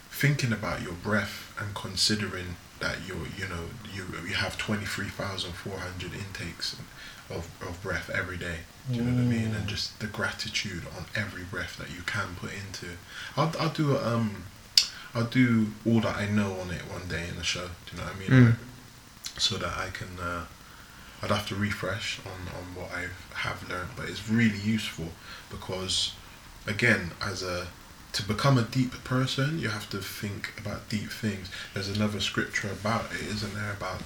[0.10, 3.64] thinking about your breath and considering that you you know
[3.96, 6.76] you you have twenty three thousand four hundred intakes
[7.30, 8.58] of, of breath every day.
[8.90, 9.56] Do you know what I mean?
[9.56, 12.90] And just the gratitude on every breath that you can put into.
[13.38, 14.44] I'll I'll do a, um
[15.16, 17.68] I'll do all that I know on it one day in the show.
[17.86, 18.30] Do you know what I mean?
[18.30, 18.46] Mm.
[18.50, 18.60] Like,
[19.38, 20.20] so that I can.
[20.20, 20.46] Uh,
[21.22, 25.08] I'd have to refresh on, on what I have learned, but it's really useful
[25.50, 26.12] because,
[26.68, 27.68] again, as a
[28.14, 31.50] to become a deep person, you have to think about deep things.
[31.74, 33.74] There's another scripture about it, isn't there?
[33.74, 34.02] About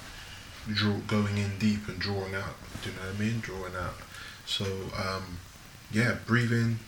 [0.74, 2.56] draw, going in deep and drawing out.
[2.82, 3.40] Do you know what I mean?
[3.40, 3.96] Drawing out.
[4.46, 4.66] So,
[4.98, 5.40] um,
[5.92, 6.80] yeah, breathing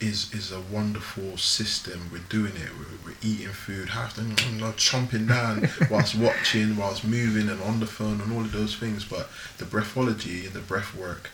[0.00, 2.10] is is a wonderful system.
[2.12, 2.70] We're doing it.
[2.78, 7.60] We're, we're eating food, half the mm, not chomping down whilst watching, whilst moving, and
[7.62, 9.04] on the phone, and all of those things.
[9.04, 11.30] But the breathology and the breath work,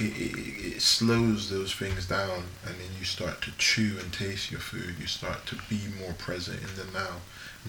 [0.00, 4.50] it, it, it slows those things down, and then you start to chew and taste
[4.50, 4.96] your food.
[5.00, 7.20] You start to be more present in the now,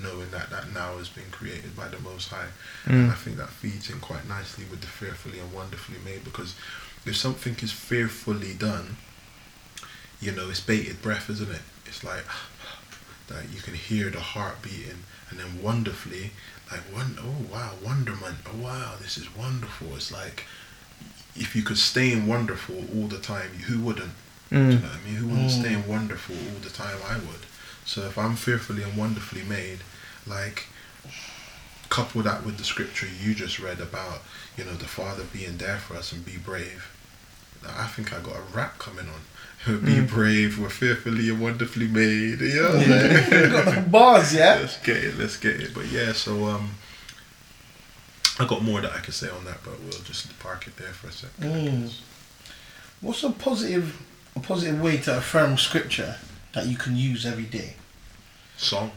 [0.01, 2.47] knowing that that now has been created by the Most High.
[2.85, 3.11] And mm.
[3.11, 6.55] I think that feeds in quite nicely with the fearfully and wonderfully made because
[7.05, 8.97] if something is fearfully done,
[10.19, 11.61] you know, it's bated breath, isn't it?
[11.85, 12.23] It's like
[13.27, 16.31] that you can hear the heart beating, and then wonderfully,
[16.71, 19.95] like one, oh wow, wonderment, oh wow, this is wonderful.
[19.95, 20.45] It's like
[21.35, 24.11] if you could stay in wonderful all the time, who wouldn't?
[24.49, 24.81] Do you Mm.
[24.81, 25.15] know what I mean?
[25.15, 26.97] Who wouldn't stay in wonderful all the time?
[27.07, 27.45] I would.
[27.85, 29.79] So if I'm fearfully and wonderfully made,
[30.25, 30.65] like
[31.89, 34.21] couple that with the scripture you just read about,
[34.55, 36.91] you know, the Father being there for us and be brave.
[37.67, 39.21] I think I got a rap coming on.
[39.85, 42.39] Be brave, we're fearfully and wonderfully made.
[42.39, 44.55] You know what I'm got the bars, yeah?
[44.61, 45.73] let's get it, let's get it.
[45.73, 46.71] But yeah, so um
[48.39, 50.93] I got more that I could say on that, but we'll just park it there
[50.93, 51.43] for a second.
[51.51, 51.93] Mm.
[53.01, 54.01] What's a positive,
[54.35, 56.15] a positive way to affirm scripture
[56.53, 57.73] that you can use every day?
[58.57, 58.91] Song,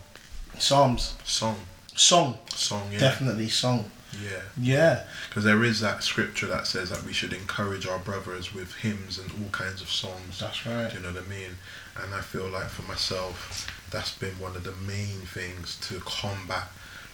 [0.58, 1.56] Psalms, song,
[1.94, 3.90] song, song, yeah, definitely song.
[4.22, 4.40] yeah.
[4.60, 8.74] Yeah, Because there is that scripture that says that we should encourage our brothers with
[8.76, 10.38] hymns and all kinds of songs.
[10.40, 10.90] that's right.
[10.90, 11.56] Do you know what I mean?
[12.02, 16.68] And I feel like for myself, that's been one of the main things to combat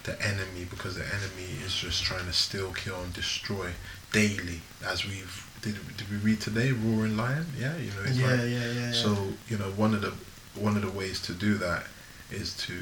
[0.08, 3.68] the enemy because the enemy is just trying to steal, kill, and destroy
[4.12, 4.60] daily.
[4.84, 7.46] As we've did, did we read today, roaring lion?
[7.58, 8.02] Yeah, you know.
[8.04, 8.92] It's Yeah, like, yeah, yeah, yeah.
[8.92, 9.16] So
[9.48, 10.12] you know, one of the
[10.60, 11.84] one of the ways to do that
[12.30, 12.74] is to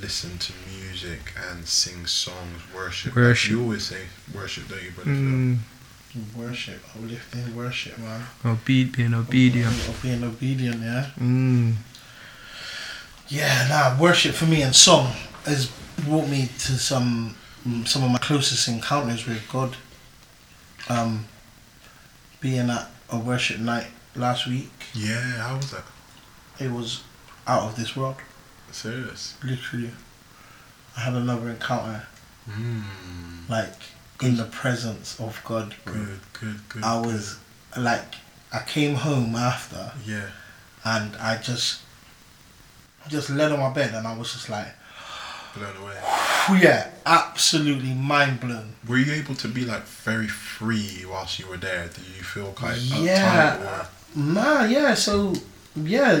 [0.00, 3.14] listen to music and sing songs, worship.
[3.16, 3.50] Worship.
[3.50, 4.02] You always say
[4.34, 5.10] worship, don't you, brother?
[5.10, 5.14] Phil?
[5.14, 5.58] Mm,
[6.36, 8.22] Worship, uplifting worship, man.
[8.44, 9.72] obe- being obedient.
[9.88, 11.06] Of being obedient, yeah.
[11.18, 11.74] Mm.
[13.28, 15.12] Yeah, nah, worship for me and song
[15.44, 15.70] has
[16.04, 17.36] brought me to some
[17.84, 19.76] some of my closest encounters with God.
[20.88, 21.26] Um,
[22.40, 23.86] being at a worship night
[24.16, 25.84] last week, Yeah, how was that?
[26.58, 27.02] it was
[27.46, 28.16] out of this world.
[28.72, 29.34] Serious.
[29.44, 29.90] Literally,
[30.96, 32.06] I had another encounter,
[32.48, 32.82] Mm.
[33.48, 33.74] like
[34.22, 35.74] in the presence of God.
[35.84, 35.94] bro.
[35.94, 36.82] Good, good, good.
[36.84, 37.36] I was
[37.76, 38.14] like,
[38.52, 39.92] I came home after.
[40.04, 40.30] Yeah.
[40.82, 41.80] and I just,
[43.08, 44.68] just lay on my bed, and I was just like,
[45.56, 45.96] Blown away.
[46.62, 48.74] yeah, absolutely mind blown.
[48.86, 51.88] Were you able to be like very free whilst you were there?
[51.88, 53.56] Did you feel quite Yeah.
[53.56, 53.62] uptight?
[53.82, 53.88] Or?
[54.20, 54.94] Nah, yeah.
[54.94, 55.34] So
[55.76, 56.20] yeah,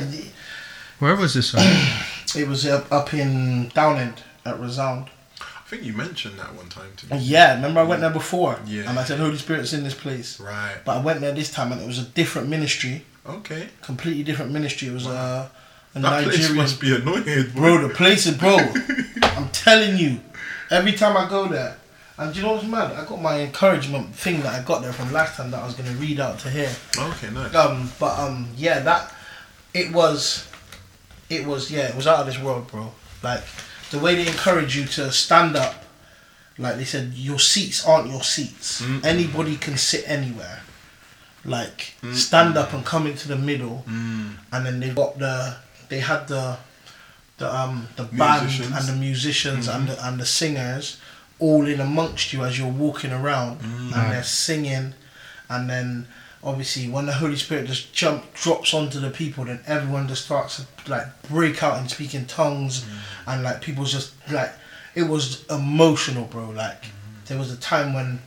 [0.98, 1.54] Where was this?
[2.36, 5.10] It was up, up in Downend at Resound.
[5.40, 7.18] I think you mentioned that one time to me.
[7.18, 8.88] Yeah, remember I went there before, Yeah.
[8.88, 10.38] and I said Holy Spirit's in this place.
[10.38, 10.76] Right.
[10.84, 13.68] But I went there this time, and it was a different ministry, Okay.
[13.82, 14.86] completely different ministry.
[14.88, 15.50] It was uh, a
[15.94, 18.56] That place must be annoying, Bro, the place is bro.
[19.22, 20.20] I'm telling you,
[20.70, 21.76] every time I go there,
[22.16, 22.92] and do you know what's mad?
[22.92, 25.74] I got my encouragement thing that I got there from last time that I was
[25.74, 26.70] gonna read out to here.
[26.96, 27.54] Okay, nice.
[27.54, 29.12] Um, but um, yeah, that
[29.74, 30.46] it was,
[31.28, 32.92] it was yeah, it was out of this world, bro.
[33.22, 33.42] Like
[33.90, 35.74] the way they encourage you to stand up,
[36.58, 38.82] like they said, your seats aren't your seats.
[38.82, 39.04] Mm.
[39.04, 40.60] Anybody can sit anywhere.
[41.44, 44.34] Like stand up and come into the middle, Mm.
[44.52, 45.56] and then they got the
[45.90, 46.56] they had the
[47.38, 48.76] the um the band Musicians.
[48.76, 49.68] and the musicians.
[49.68, 50.98] and the and the singers
[51.38, 53.94] all in amongst you as you're walking around Mm.
[53.96, 54.94] and they're singing.
[55.48, 56.06] And then
[56.44, 60.56] obviously when the Holy Spirit just jump drops onto the people then everyone just starts
[60.56, 62.84] to like break out and speak in tongues
[63.26, 64.52] and like people just like
[64.94, 66.50] it was emotional bro.
[66.50, 66.84] Like
[67.26, 68.20] there was a time when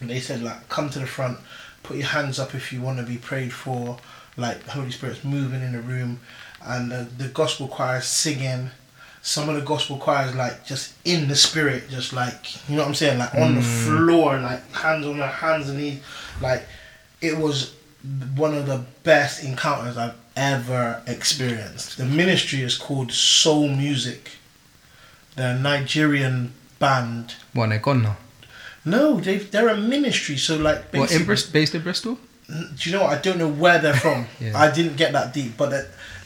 [0.00, 1.38] they said like come to the front
[1.82, 3.98] put your hands up if you want to be prayed for.
[4.36, 6.20] Like holy spirit's moving in the room
[6.64, 8.70] and the, the gospel choirs singing
[9.22, 12.88] some of the gospel choirs like just in the spirit just like you know what
[12.88, 13.84] i'm saying like on the mm.
[13.84, 16.00] floor like hands on their hands and knees
[16.40, 16.62] like
[17.20, 17.74] it was
[18.36, 24.30] one of the best encounters i've ever experienced the ministry is called soul music
[25.34, 28.16] they're a nigerian band What, gone now?
[28.84, 30.36] no, they they're a ministry.
[30.36, 32.18] So like, What, in Bristol, based in Bristol?
[32.48, 33.02] do you know?
[33.04, 33.18] what?
[33.18, 34.26] I don't know where they're from.
[34.40, 34.58] Yeah.
[34.58, 35.70] I didn't get that deep, but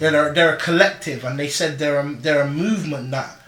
[0.02, 3.38] they're, they're they're a collective, and they said they're a, they're a movement that.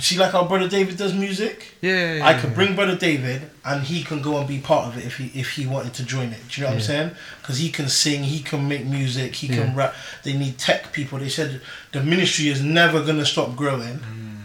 [0.00, 1.74] See, like our brother David does music.
[1.80, 2.14] Yeah.
[2.14, 2.54] yeah, I yeah, could yeah.
[2.54, 5.50] bring brother David, and he can go and be part of it if he if
[5.50, 6.40] he wanted to join it.
[6.48, 7.10] Do you know what I'm saying?
[7.40, 9.94] Because he can sing, he can make music, he can rap.
[10.22, 11.18] They need tech people.
[11.18, 13.98] They said the ministry is never gonna stop growing.
[13.98, 14.36] Mm.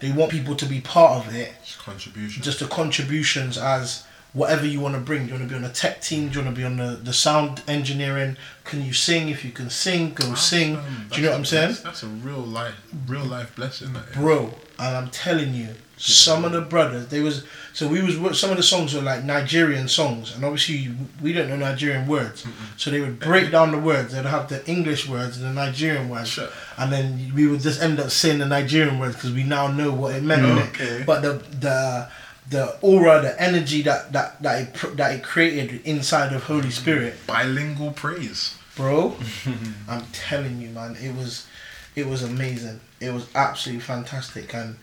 [0.00, 2.42] They want people to be part of it It's contribution.
[2.42, 4.04] just the contributions as
[4.36, 5.22] whatever you want to bring.
[5.26, 6.28] Do you want to be on a tech team?
[6.28, 8.36] Do you want to be on the, the sound engineering?
[8.64, 9.28] Can you sing?
[9.30, 10.76] If you can sing, go sing.
[10.76, 11.68] Um, Do you know what I'm saying?
[11.70, 12.74] That's, that's a real life,
[13.06, 13.92] real life blessing.
[13.94, 14.16] That is.
[14.16, 15.68] Bro, and I'm telling you,
[15.98, 19.24] some of the brothers, they was so we was some of the songs were like
[19.24, 20.90] Nigerian songs, and obviously
[21.22, 22.44] we don't know Nigerian words,
[22.76, 24.12] so they would break down the words.
[24.12, 26.48] They'd have the English words and the Nigerian words, Sure.
[26.76, 29.90] and then we would just end up saying the Nigerian words because we now know
[29.90, 30.44] what it meant.
[30.68, 31.02] Okay.
[31.06, 32.08] But the the
[32.48, 36.70] the aura, the energy that that that it, that it created inside of Holy mm-hmm.
[36.70, 38.56] Spirit, Bilingual praise.
[38.76, 39.16] bro.
[39.88, 41.46] I'm telling you, man, it was
[41.94, 42.80] it was amazing.
[43.00, 44.76] It was absolutely fantastic, and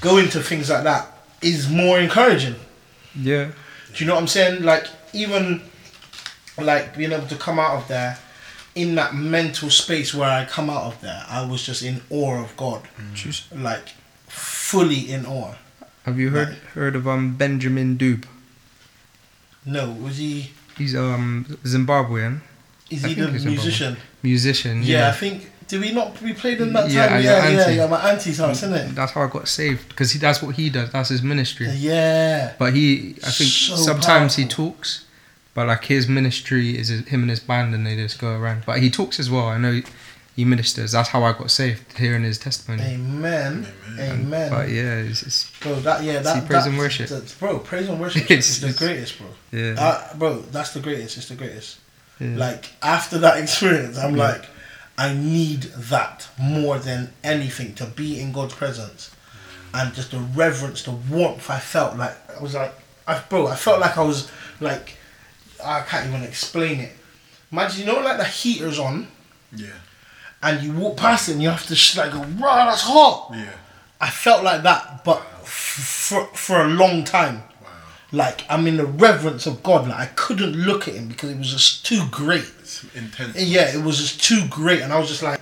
[0.00, 1.06] going to things like that
[1.40, 2.56] is more encouraging.
[3.14, 3.50] Yeah.
[3.94, 4.62] Do you know what I'm saying?
[4.62, 5.62] Like even
[6.58, 8.18] like being able to come out of there
[8.74, 12.42] in that mental space where I come out of there, I was just in awe
[12.42, 12.82] of God,
[13.14, 13.88] Just- like
[14.28, 15.54] fully in awe.
[16.04, 18.24] Have you heard heard of um Benjamin Dube?
[19.64, 20.50] No, was he?
[20.76, 22.40] He's um Zimbabwean
[22.90, 23.96] Is he the musician?
[24.22, 24.82] musician.
[24.82, 25.08] Yeah, Yeah.
[25.08, 25.50] I think.
[25.68, 26.20] Did we not?
[26.20, 27.22] We played him that Yeah, time.
[27.22, 27.86] Yeah, yeah, yeah.
[27.86, 28.94] My auntie's house, isn't it?
[28.94, 30.90] That's how I got saved because that's what he does.
[30.90, 31.68] That's his ministry.
[31.70, 32.52] Yeah.
[32.58, 35.06] But he, I think So sometimes he talks,
[35.54, 38.64] but like his ministry is him and his band, and they just go around.
[38.66, 39.46] But he talks as well.
[39.46, 39.80] I know
[40.36, 40.92] he, he ministers.
[40.92, 42.82] That's how I got saved, hearing his testimony.
[42.94, 43.66] Amen.
[43.98, 44.50] Amen.
[44.50, 47.08] But yeah, it's, it's Bro, that yeah, that See, praise that- and worship.
[47.08, 49.26] that's- bro, praise and worship It's- is the greatest, bro.
[49.52, 51.16] yeah, Uh, bro, that's the greatest.
[51.18, 51.78] It's the greatest.
[52.20, 52.36] yeah.
[52.36, 54.24] Like after that experience, I'm Yeah.
[54.32, 54.44] like,
[54.98, 55.62] I need
[55.92, 59.10] that more than anything to be in God's presence.
[59.74, 62.74] and just the reverence, the warmth I felt like I was like,
[63.06, 64.30] I bro, I felt like I was
[64.60, 64.96] like,
[65.64, 66.92] I can't even explain it.
[67.50, 69.08] Imagine you know like the heater's on
[69.54, 69.68] Yeah.
[70.42, 73.30] And you walk past it and you have to sh- like go, wow, that's hot.
[73.32, 73.50] Yeah.
[74.00, 75.48] I felt like that, but f-
[76.08, 77.44] for for a long time.
[77.62, 77.68] Wow.
[78.10, 79.86] Like I'm in the reverence of God.
[79.88, 82.50] Like I couldn't look at him because it was just too great.
[82.60, 83.36] It's intense.
[83.36, 85.40] And yeah, it was just too great, and I was just like,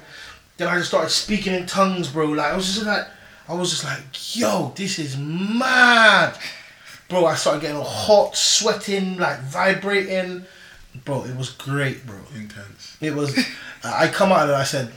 [0.59, 2.27] then I just started speaking in tongues, bro.
[2.27, 3.07] Like I was just like,
[3.49, 6.37] I was just like, yo, this is mad,
[7.09, 7.25] bro.
[7.25, 10.45] I started getting hot, sweating, like vibrating,
[11.07, 11.25] bro.
[11.25, 12.19] It was great, bro.
[12.37, 12.99] Intense.
[13.01, 13.39] It was.
[13.85, 14.55] I come out of it.
[14.55, 14.93] I said,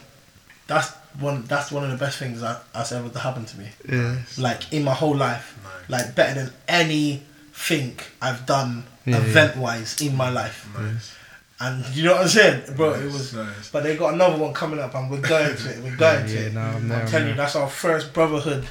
[0.67, 1.43] that's one.
[1.43, 3.67] That's one of the best things that that's ever happened to me.
[3.89, 4.17] Yeah.
[4.37, 5.89] Like in my whole life, Nice.
[5.89, 9.23] like better than anything I've done Yeah, yeah.
[9.23, 10.67] event wise in my life.
[10.77, 11.15] Nice.
[11.59, 12.93] And you know what I'm saying, bro?
[12.93, 13.33] it was.
[13.33, 13.69] nice.
[13.71, 15.83] But they got another one coming up, and we're going to it.
[15.83, 16.53] We're going to Yeah, it.
[16.53, 18.65] no, I'm I'm there, telling you, that's our first brotherhood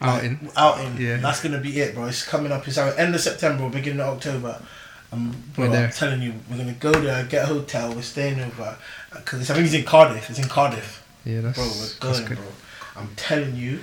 [0.00, 0.50] like, Outing.
[0.56, 0.96] Outing.
[0.98, 1.18] Yeah.
[1.18, 2.06] That's gonna be it, bro.
[2.06, 2.66] It's coming up.
[2.66, 4.58] It's our end of September, or beginning of October.
[5.12, 5.86] Um, bro, We're there.
[5.86, 7.92] I'm telling you, we're gonna go there, get a hotel.
[7.94, 8.76] We're staying over
[9.12, 10.30] because I think it's in Cardiff.
[10.30, 11.04] It's in Cardiff.
[11.24, 11.70] Yeah, that's, Bro, we're
[12.12, 12.36] that's going, good.
[12.38, 12.46] bro.
[12.96, 13.80] I'm telling you,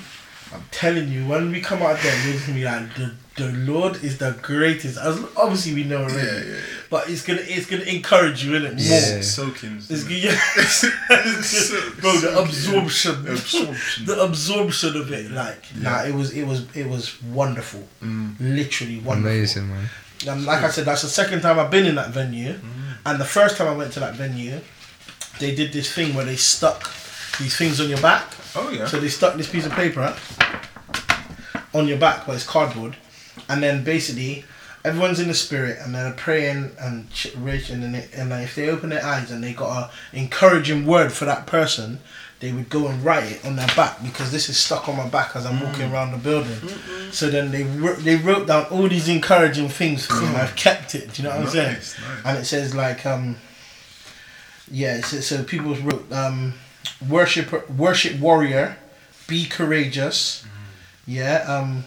[0.53, 3.51] I'm telling you, when we come out there, you're just gonna be like, the, the
[3.71, 4.97] Lord is the greatest.
[4.97, 6.59] As obviously we know already, Yeah, yeah, yeah.
[6.89, 8.75] but it's gonna it's gonna encourage you, innit?
[8.77, 9.15] Yeah.
[9.15, 9.21] More.
[9.21, 9.81] Soaking.
[9.89, 10.31] It's, yeah.
[12.01, 14.05] bro, the absorption, Absorption.
[14.05, 18.35] the absorption of it, like, nah, it was, it was, it was wonderful, Mm.
[18.39, 19.29] literally wonderful.
[19.31, 19.89] Amazing, man.
[20.25, 22.53] And like I said, that's the second time I've been in that venue.
[22.53, 22.97] Mm.
[23.05, 24.59] And the first time I went to that venue,
[25.39, 26.89] they did this thing where they stuck
[27.39, 28.33] these things on your back.
[28.55, 28.87] Oh yeah.
[28.87, 30.15] So they stuck this piece of paper
[31.73, 32.95] on your back, but it's cardboard.
[33.49, 34.45] And then basically,
[34.83, 37.69] everyone's in the spirit and they're praying and ch- rich.
[37.69, 41.11] And then they, and if they open their eyes and they got a encouraging word
[41.11, 41.99] for that person,
[42.39, 45.07] they would go and write it on their back because this is stuck on my
[45.09, 46.55] back as I'm walking around the building.
[47.11, 50.55] So then they wr- they wrote down all these encouraging things for me, and I've
[50.55, 51.13] kept it.
[51.13, 51.73] Do you know what I'm saying?
[51.73, 52.25] Nice, nice.
[52.25, 53.37] And it says like um,
[54.69, 55.01] yeah.
[55.01, 56.53] So, so people wrote um,
[57.09, 58.77] worship worship warrior,
[59.27, 60.45] be courageous.
[61.07, 61.43] Yeah.
[61.47, 61.85] Um,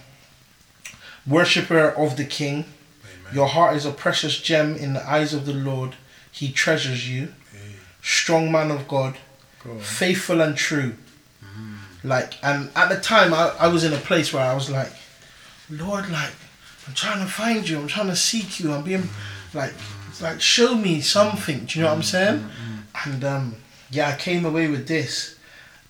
[1.26, 2.64] worshipper of the King.
[3.04, 3.34] Amen.
[3.34, 5.94] Your heart is a precious gem in the eyes of the Lord.
[6.32, 7.34] He treasures you.
[7.52, 9.16] Hey, Strong man of God
[9.80, 10.94] faithful and true.
[12.02, 14.90] Like, and at the time, I, I was in a place where I was like,
[15.68, 16.32] Lord, like,
[16.88, 17.78] I'm trying to find you.
[17.78, 18.72] I'm trying to seek you.
[18.72, 19.06] I'm being,
[19.52, 19.74] like,
[20.22, 21.66] like, show me something.
[21.66, 22.46] Do you know what I'm saying?
[23.04, 23.56] And um,
[23.90, 25.38] yeah, I came away with this,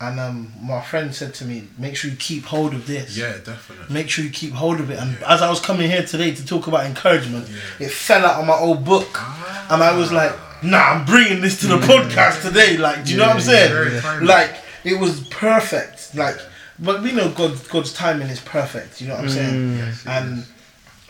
[0.00, 3.16] and um, my friend said to me, make sure you keep hold of this.
[3.16, 3.92] Yeah, definitely.
[3.94, 4.98] Make sure you keep hold of it.
[4.98, 7.86] And as I was coming here today to talk about encouragement, Yeah.
[7.86, 9.08] it fell out of my old book.
[9.14, 9.68] Ah.
[9.70, 10.32] And I was like,
[10.62, 12.76] nah, I'm bringing this to the podcast today.
[12.76, 13.72] Like, do you know what I'm saying?
[14.02, 14.26] Very.
[14.26, 14.54] Like,
[14.84, 16.14] it was perfect.
[16.14, 16.36] Like,
[16.78, 19.00] but we know God, God's timing is perfect.
[19.00, 19.54] You know what I'm saying?
[19.54, 19.76] Mm.
[19.78, 20.52] Yes, And is.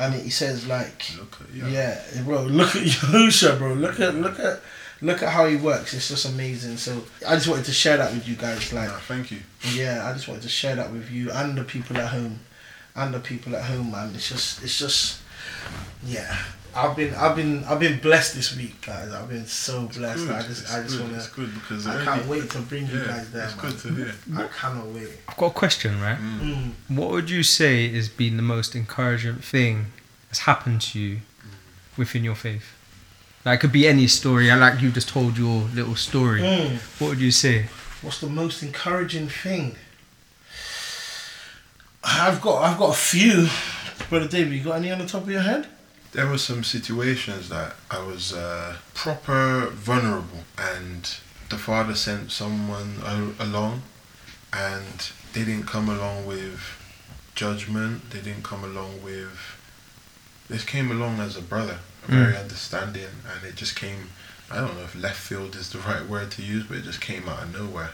[0.01, 1.67] and he says like, Look at you.
[1.69, 3.75] yeah, bro, look at Yahusha, bro.
[3.75, 4.61] Look at look at
[5.01, 5.95] look at how he works.
[5.95, 6.77] It's just amazing.
[6.77, 8.73] So I just wanted to share that with you guys.
[8.73, 9.39] Like, Nah, thank you.
[9.73, 12.41] yeah, I just wanted to share that with you and the people at home,
[12.97, 14.13] and the people at home, man.
[14.15, 15.21] It's just, it's just,
[16.05, 16.37] yeah.
[16.75, 19.11] I've been, I've been, I've been blessed this week, guys.
[19.12, 20.27] I've been so blessed.
[20.27, 20.31] Good.
[20.37, 21.03] I just, it's I just good.
[21.05, 21.35] want It's to.
[21.35, 23.71] good because I can't wait to bring you guys there, It's man.
[23.73, 24.14] good to hear.
[24.37, 25.09] I cannot wait.
[25.29, 26.18] I've got a question, right?
[26.18, 26.73] Mm.
[26.89, 29.87] What would you say has been the most encouraging thing
[30.29, 31.21] that's happened to you
[31.97, 32.73] within your faith?
[33.45, 34.51] Like, it could be any story.
[34.51, 36.43] I like you just told your little story.
[36.43, 36.77] Mm.
[37.01, 37.66] What would you say?
[38.03, 39.77] What's the most encouraging thing?
[42.05, 43.49] I've got, I've got a few.
[44.09, 45.66] Brother David, you got any on the top of your head?
[46.13, 51.09] There were some situations that I was uh, proper vulnerable, and
[51.49, 52.97] the father sent someone
[53.39, 53.83] along,
[54.53, 56.61] and they didn't come along with
[57.37, 58.11] judgment.
[58.11, 59.39] They didn't come along with.
[60.49, 64.11] They came along as a brother, very understanding, and it just came.
[64.51, 67.01] I don't know if left field is the right word to use, but it just
[67.01, 67.91] came out of nowhere,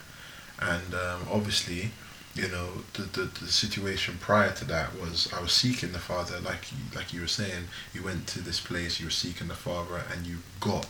[0.58, 1.90] and um, obviously
[2.36, 6.38] you know the, the the situation prior to that was I was seeking the Father
[6.40, 7.64] like you, like you were saying
[7.94, 10.86] you went to this place you were seeking the Father and you got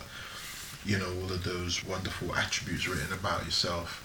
[0.85, 4.03] you know all of those wonderful attributes written about yourself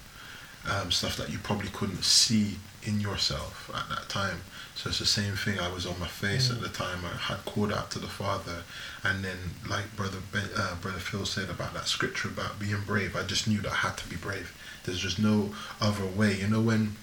[0.71, 4.41] um, stuff that you probably couldn't see in yourself at that time.
[4.75, 7.45] So it's the same thing I was on my face at the time I had
[7.45, 8.63] called out to the Father.
[9.05, 9.37] And then
[9.69, 13.47] like brother ben, uh, brother Phil said about that scripture about being brave I just
[13.49, 14.57] knew that I had to be brave.
[14.85, 16.37] There's just no other way.
[16.39, 16.97] You know when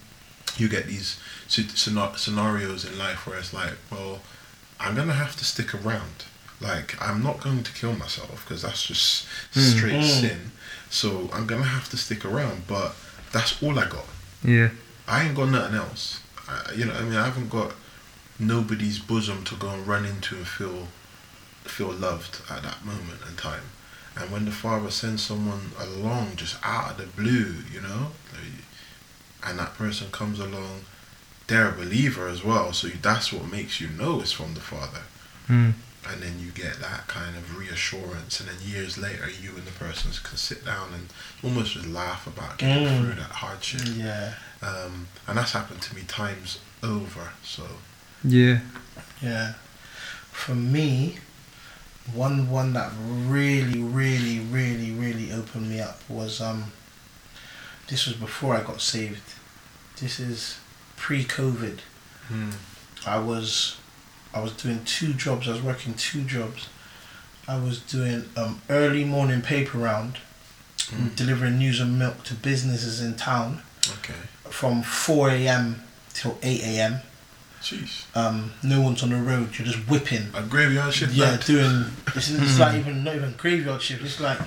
[0.58, 4.22] you get these scenarios in life where it's like, well,
[4.80, 6.26] I'm gonna have to stick around.
[6.62, 10.20] Like, I'm not going to kill myself because that's just straight Mm.
[10.22, 10.52] sin.
[10.90, 12.96] So I'm gonna have to stick around, but
[13.32, 14.06] that's all I got.
[14.44, 14.70] Yeah.
[15.08, 16.20] I ain't got nothing else.
[16.48, 17.74] I, you know, I mean, I haven't got
[18.38, 20.88] nobody's bosom to go and run into and feel
[21.66, 23.64] feel loved at that moment in time.
[24.16, 28.64] And when the Father sends someone along just out of the blue, you know, like,
[29.46, 30.82] and that person comes along,
[31.48, 32.74] they're a believer as well.
[32.74, 35.02] So that's what makes you know it's from the Father.
[35.48, 35.74] Mm.
[36.12, 39.72] And then you get that kind of reassurance, and then years later, you and the
[39.72, 41.08] person can sit down and
[41.44, 43.00] almost just laugh about getting Mm.
[43.02, 43.82] through that hardship.
[43.96, 47.32] Yeah, Um, and that's happened to me times over.
[47.44, 47.64] So
[48.24, 48.60] Yeah.
[49.22, 49.54] yeah.
[50.32, 51.18] For me,
[52.14, 56.72] one one that really, really, really, really opened me up was um.
[57.90, 59.24] This was before I got saved.
[60.00, 60.58] This is
[60.96, 61.80] pre-COVID.
[62.28, 62.52] Hmm.
[63.06, 63.78] I was
[64.34, 65.48] I was doing two jobs.
[65.48, 66.70] I was working two jobs.
[67.48, 70.18] I was doing um, early morning paper round,
[70.92, 71.16] Mm.
[71.16, 73.62] delivering news and milk to businesses in town
[73.98, 74.14] okay,
[74.50, 75.84] from four a.m.
[76.14, 77.02] till eight a.m.
[77.62, 79.56] jeez, Um, no one's on the road.
[79.58, 80.30] You're just whipping.
[80.34, 81.14] a graveyard shift.
[81.14, 81.86] Yeah, doing.
[82.16, 84.04] It's, it's like even not even graveyard shift.
[84.04, 84.40] It's like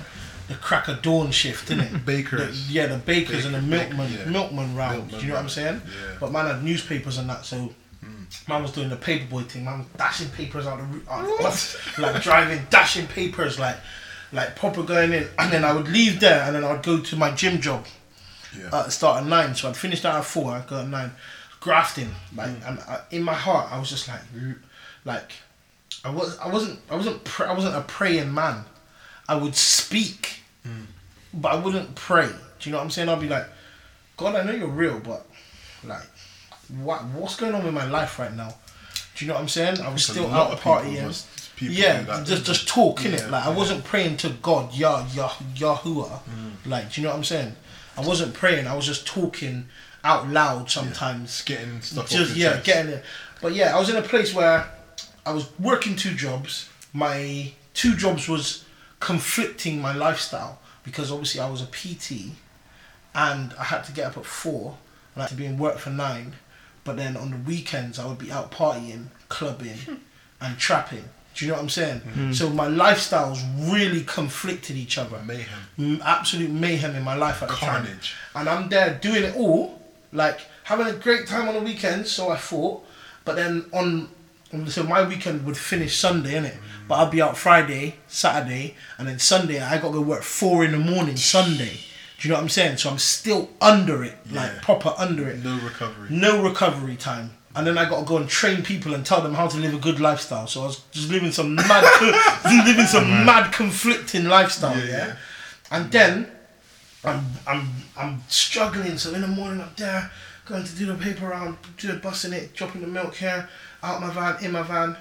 [0.47, 2.05] the crack of dawn shift, isn't it?
[2.05, 2.67] bakers.
[2.67, 4.25] The- yeah, the bakers and the Baker- milkman, yeah.
[4.25, 4.97] milkman round.
[4.97, 5.81] Milkman Do you know what I'm saying?
[5.85, 6.15] yeah.
[6.19, 7.73] But man had newspapers and that, so
[8.03, 8.47] Mm.
[8.49, 9.63] man was doing the paperboy thing.
[9.63, 13.77] Man was dashing papers out the out the off, like driving, dashing papers, like
[14.33, 15.25] like proper going in.
[15.39, 17.85] And then I would leave there, and then I'd go to my gym job.
[18.57, 18.69] Yeah.
[18.69, 20.51] The start at nine, so I'd finished out at four.
[20.51, 21.11] I'd go at nine,
[21.61, 22.13] grafting.
[22.35, 22.67] Like, Mm.
[22.67, 24.19] and I, in my heart, I was just like,
[25.05, 25.31] like,
[26.03, 28.65] I was, I wasn't, I wasn't, pr- I wasn't a praying man.
[29.27, 30.85] I would speak, Mm.
[31.33, 32.27] but I wouldn't pray.
[32.27, 33.09] Do you know what I'm saying?
[33.09, 33.47] I'd be like,
[34.17, 35.25] God, I know you're real, but
[35.83, 36.05] like,
[36.69, 38.53] what, what's going on with my life right now?
[39.15, 39.79] Do you know what I'm saying?
[39.81, 41.03] I was still out partying.
[41.05, 41.27] must-
[41.59, 43.21] yeah, that, just just talk in it.
[43.21, 46.19] Yeah, Like I wasn't praying to God, Yah, Yah, Yahuwah.
[46.23, 46.51] Mm.
[46.65, 47.55] Like, do you know what I'm saying?
[47.95, 48.67] I wasn't praying.
[48.67, 49.67] I was just talking
[50.03, 51.29] out loud sometimes.
[51.29, 52.09] Just getting stuff.
[52.09, 52.65] Just yeah, chest.
[52.65, 53.03] getting it.
[53.41, 54.67] But yeah, I was in a place where
[55.25, 56.67] I was working two jobs.
[56.91, 58.62] My two jobs was
[59.03, 62.31] conflicting my lifestyle because obviously I was a PT
[63.13, 64.77] and I had to get up at four
[65.13, 66.35] and I had to be in work for nine.
[66.85, 69.95] But then on the weekends I would be out partying, clubbing, hmm.
[70.39, 71.03] and trapping.
[71.35, 71.99] Do you know what I'm saying?
[71.99, 72.31] Hmm.
[72.31, 73.41] So my lifestyles
[73.73, 75.19] really conflicted each other.
[75.25, 78.15] mayhem, M- absolute mayhem in my life at the time carnage.
[78.35, 79.81] and I'm there doing it all,
[80.13, 82.09] like having a great time on the weekends.
[82.09, 82.85] So I thought,
[83.25, 84.07] but then on,
[84.67, 86.55] so my weekend would finish Sunday, innit?
[86.87, 90.71] But I'd be out Friday, Saturday, and then Sunday I got to work four in
[90.73, 91.79] the morning Sunday.
[92.19, 92.77] Do you know what I'm saying?
[92.77, 94.41] So I'm still under it, Yeah.
[94.43, 95.43] like proper under it.
[95.43, 96.07] No recovery.
[96.09, 97.31] No recovery time.
[97.55, 99.73] And then I got to go and train people and tell them how to live
[99.73, 100.47] a good lifestyle.
[100.47, 101.83] So I was just living some mad,
[102.65, 104.77] living some mad conflicting lifestyle.
[104.77, 105.15] Yeah, Yeah, yeah.
[105.71, 106.31] And then
[107.03, 108.97] I'm I'm I'm struggling.
[108.97, 110.09] So in the morning I'm there,
[110.45, 113.47] going to do the paper round, do busting it, dropping the milk here,
[113.83, 114.97] out my van, in my van.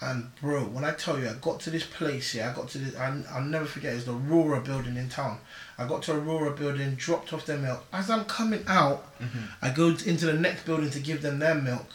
[0.00, 2.34] And bro, when I tell you, I got to this place.
[2.34, 2.96] Yeah, I got to this.
[2.96, 3.94] I, I'll never forget.
[3.94, 5.38] It's the Aurora building in town.
[5.78, 7.84] I got to Aurora building, dropped off their milk.
[7.92, 9.04] As I'm coming out,
[9.60, 11.86] I go into the next building to give them their milk.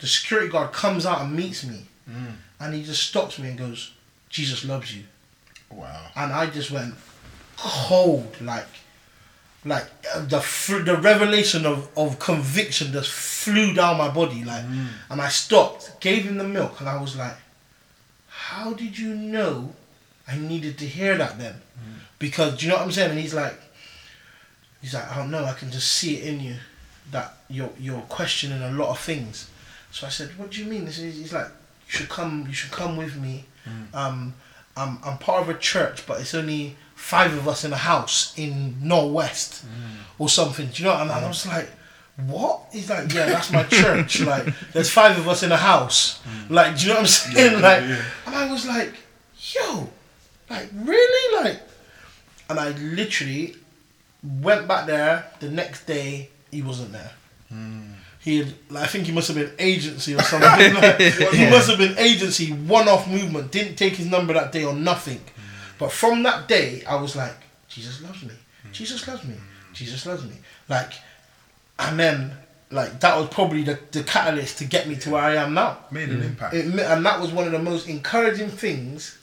[0.00, 2.34] The security guard comes out and meets me, Mm.
[2.60, 3.92] and he just stops me and goes,
[4.28, 5.04] "Jesus loves you."
[5.70, 6.10] Wow.
[6.14, 6.94] and I just went
[7.56, 8.66] cold, like,
[9.64, 10.40] like uh, the
[10.84, 14.64] the revelation of, of conviction just flew down my body, like,
[15.10, 17.36] and I stopped, gave him the milk, and I was like,
[18.28, 19.74] "How did you know
[20.28, 21.60] I needed to hear that then?"
[22.18, 23.10] Because do you know what I'm saying?
[23.10, 23.58] And he's like,
[24.80, 26.56] he's like, "I don't know, I can just see it in you
[27.10, 29.48] that you're you're questioning a lot of things."
[29.90, 31.46] So I said, "What do you mean?" This is- He's like,
[31.86, 32.44] "You should come.
[32.48, 33.44] You should come with me."
[33.94, 34.34] Um,
[34.76, 38.32] I'm I'm part of a church, but it's only five of us in a house
[38.36, 39.68] in Northwest mm.
[40.18, 40.68] or something.
[40.68, 40.96] Do you know?
[40.96, 41.48] And I was mm.
[41.48, 41.70] like,
[42.26, 44.20] "What?" He's like, "Yeah, that's my church.
[44.32, 46.20] like, there's five of us in a house.
[46.22, 46.50] Mm.
[46.50, 47.52] Like, do you know what I'm saying?
[47.52, 48.04] Yeah, like, yeah.
[48.26, 48.94] and I was like,
[49.38, 49.90] "Yo,
[50.50, 51.44] like, really?
[51.44, 51.60] Like,"
[52.48, 53.56] and I literally
[54.22, 56.30] went back there the next day.
[56.50, 57.12] He wasn't there.
[58.24, 60.48] He had, like, I think he must have been agency or something.
[60.74, 63.52] like, he must have been agency, one off movement.
[63.52, 65.18] Didn't take his number that day or nothing.
[65.18, 65.78] Mm.
[65.78, 67.36] But from that day, I was like,
[67.68, 68.32] Jesus loves me.
[68.72, 69.34] Jesus loves me.
[69.74, 70.36] Jesus loves me.
[70.70, 70.94] Like,
[71.78, 72.32] and then,
[72.70, 75.80] like, that was probably the, the catalyst to get me to where I am now.
[75.90, 76.24] Made an mm.
[76.24, 76.54] impact.
[76.54, 79.18] It, and that was one of the most encouraging things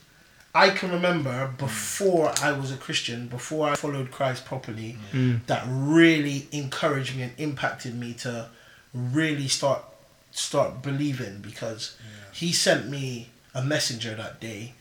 [0.54, 5.44] I can remember before I was a Christian, before I followed Christ properly, mm.
[5.48, 8.50] that really encouraged me and impacted me to
[8.94, 9.84] really start
[10.32, 11.98] start believing because
[12.32, 14.74] he sent me a messenger that day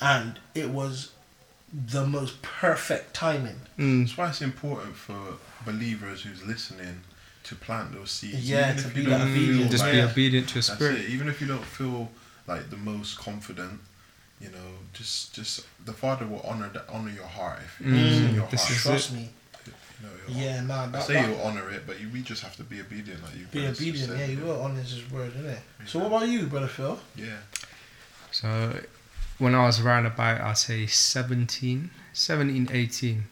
[0.00, 1.12] and it was
[1.72, 3.60] the most perfect timing.
[3.78, 4.04] Mm.
[4.06, 5.18] That's why it's important for
[5.64, 7.00] believers who's listening
[7.44, 8.48] to plant those seeds.
[8.48, 10.54] Yeah, even to if be you that don't obedient, feel just like- be obedient to
[10.56, 11.00] your That's spirit.
[11.00, 11.08] it.
[11.10, 12.10] Even if you don't feel
[12.46, 13.80] like the most confident,
[14.40, 18.28] you know, just just the Father will honor the, honor your heart if it's in
[18.30, 18.72] Mm, your this heart.
[18.76, 19.28] is Trust me.
[20.28, 20.88] You know, he'll- Yeah, nah.
[20.98, 23.34] I say that, you'll honor it, but you, we just have to be obedient, like
[23.36, 23.46] you.
[23.46, 24.10] be brothers just obedient.
[24.10, 25.58] said, Yeah, you will honor his word, innit?
[25.86, 26.98] So what about you, brother Phil?
[27.16, 27.36] Yeah.
[28.30, 28.80] So
[29.38, 33.24] when I was around about, I'd say 17, 17, 18.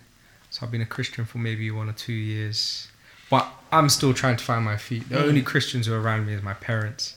[0.51, 2.89] So I've been a Christian for maybe one or two years.
[3.29, 5.09] But I'm still trying to find my feet.
[5.09, 5.23] The Mm.
[5.29, 7.17] only Christians who are around me is my parents.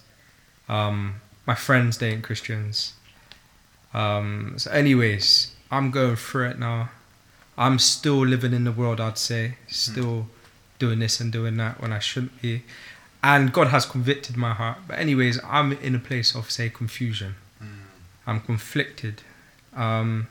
[0.67, 2.93] Um, my friends, they ain't Christians.
[3.93, 6.89] Um, so anyways, I'm going through it now.
[7.59, 9.55] I'm still living in the world, I'd say.
[9.67, 10.27] Still
[10.79, 12.63] doing this and doing that when I shouldn't be.
[13.21, 14.77] And God has convicted my heart.
[14.87, 17.35] But anyways, I'm in a place of, say, confusion.
[18.25, 19.21] I'm conflicted.
[19.75, 20.27] Um,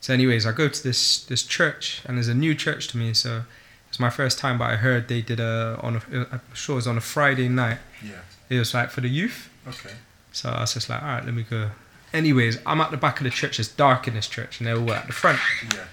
[0.00, 3.14] so, anyways, I go to this this church, and there's a new church to me.
[3.14, 3.42] So,
[3.88, 6.00] it's my first time, but I heard they did a on a
[6.30, 7.78] I'm sure it was on a Friday night.
[8.04, 8.20] Yeah.
[8.50, 9.48] It was like for the youth.
[9.66, 9.94] Okay.
[10.32, 11.70] So I was just like, all right, let me go.
[12.12, 13.58] Anyways, I'm at the back of the church.
[13.58, 15.38] It's dark in this church, and they were at the front.
[15.74, 15.84] Yeah.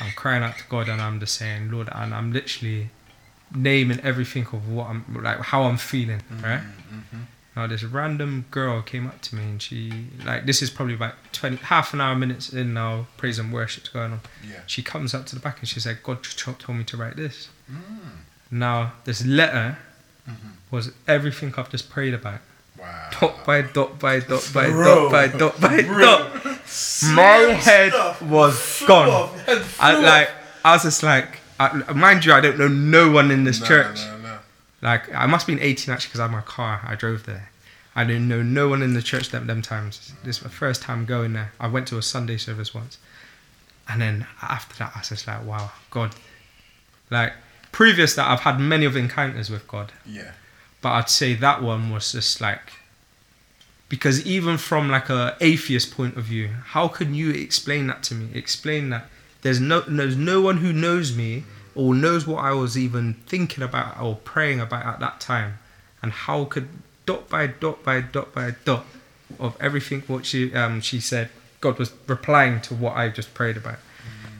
[0.00, 2.90] I'm crying out to God, and I'm just saying, Lord, and I'm literally
[3.54, 6.60] naming everything of what I'm like, how I'm feeling, right?
[6.60, 7.20] Mm-hmm.
[7.54, 11.14] Now this random girl came up to me and she like this is probably about
[11.32, 14.20] twenty half an hour minutes in now praise and worship's going on.
[14.46, 14.60] Yeah.
[14.66, 17.16] She comes up to the back and she said, God just told me to write
[17.16, 17.48] this.
[17.72, 17.78] Mm.
[18.50, 19.78] Now this letter
[20.28, 20.56] Mhm.
[20.70, 22.40] was everything I've just prayed about.
[22.78, 23.10] Wow.
[23.20, 25.10] Dot by dot by dot by Bro.
[25.10, 26.00] dot by dot by Bro.
[26.00, 26.34] dot.
[27.14, 28.22] My head Stuff.
[28.22, 29.28] was gone.
[29.40, 30.30] Head I flew like
[30.64, 33.66] I was just like I, mind you I don't know no one in this No,
[33.66, 34.04] church.
[34.04, 34.38] No, no.
[34.82, 36.82] Like I must have been 18 actually because I had my car.
[36.86, 37.50] I drove there.
[37.94, 40.12] I didn't know no one in the church them them times.
[40.22, 41.52] This is my first time going there.
[41.58, 42.98] I went to a Sunday service once,
[43.88, 46.14] and then after that I was just like, wow, God.
[47.10, 47.32] Like
[47.72, 50.32] previous that I've had many of encounters with God, Yeah.
[50.86, 52.74] But I'd say that one was just like
[53.88, 58.14] because even from like a atheist point of view, how can you explain that to
[58.14, 58.28] me?
[58.38, 59.08] Explain that
[59.42, 61.42] there's no there's no one who knows me
[61.74, 65.58] or knows what I was even thinking about or praying about at that time,
[66.02, 66.68] and how could
[67.04, 68.86] dot by dot by dot by dot
[69.40, 71.30] of everything what she um she said,
[71.60, 73.80] God was replying to what I just prayed about.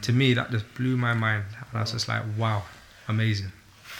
[0.02, 2.62] To me, that just blew my mind, and I was just like, wow,
[3.08, 3.50] amazing.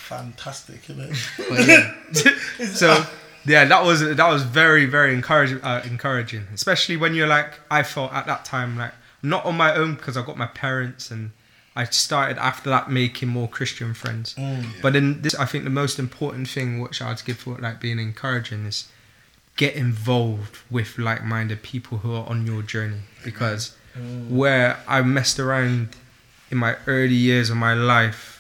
[0.09, 2.69] Fantastic, isn't it?
[2.77, 3.05] so
[3.45, 7.81] yeah that was that was very very encouraging uh, encouraging especially when you're like i
[7.83, 8.93] felt at that time like
[9.23, 11.31] not on my own because i got my parents and
[11.77, 14.65] i started after that making more christian friends Mm.
[14.83, 18.01] but then this i think the most important thing which i'd give for like being
[18.01, 18.89] encouraging is
[19.57, 23.77] get involved with like-minded people who are on your journey because
[24.29, 25.91] where i messed around
[26.51, 28.36] in my early years of my life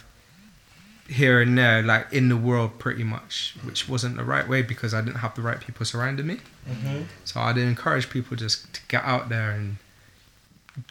[1.08, 4.92] here and there, like in the world, pretty much, which wasn't the right way because
[4.94, 6.38] I didn't have the right people surrounding me.
[6.68, 7.02] Mm-hmm.
[7.24, 9.76] So I'd encourage people just to get out there and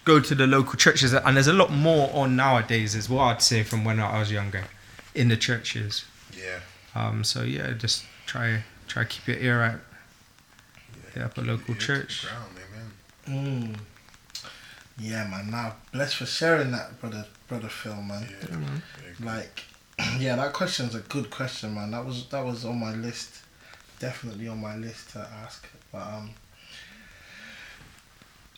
[0.04, 1.14] go to the local churches.
[1.14, 3.22] And there's a lot more on nowadays as well.
[3.22, 4.66] I'd say from when I was younger,
[5.14, 6.06] in the churches.
[6.36, 6.60] Yeah.
[6.96, 9.80] Um, so yeah, just try try keep your ear out.
[11.16, 12.28] Yeah, up a local your ear to church.
[12.28, 12.56] ground,
[13.28, 13.76] amen.
[13.76, 13.80] Mm.
[14.98, 15.52] Yeah, man.
[15.52, 18.28] Now, bless for sharing that, brother, brother Phil, man.
[18.42, 18.58] Yeah.
[18.58, 19.26] yeah.
[19.26, 19.64] Like,
[20.20, 21.92] yeah, that question's a good question, man.
[21.92, 23.44] That was that was on my list,
[24.00, 25.68] definitely on my list to ask.
[25.92, 26.32] But um,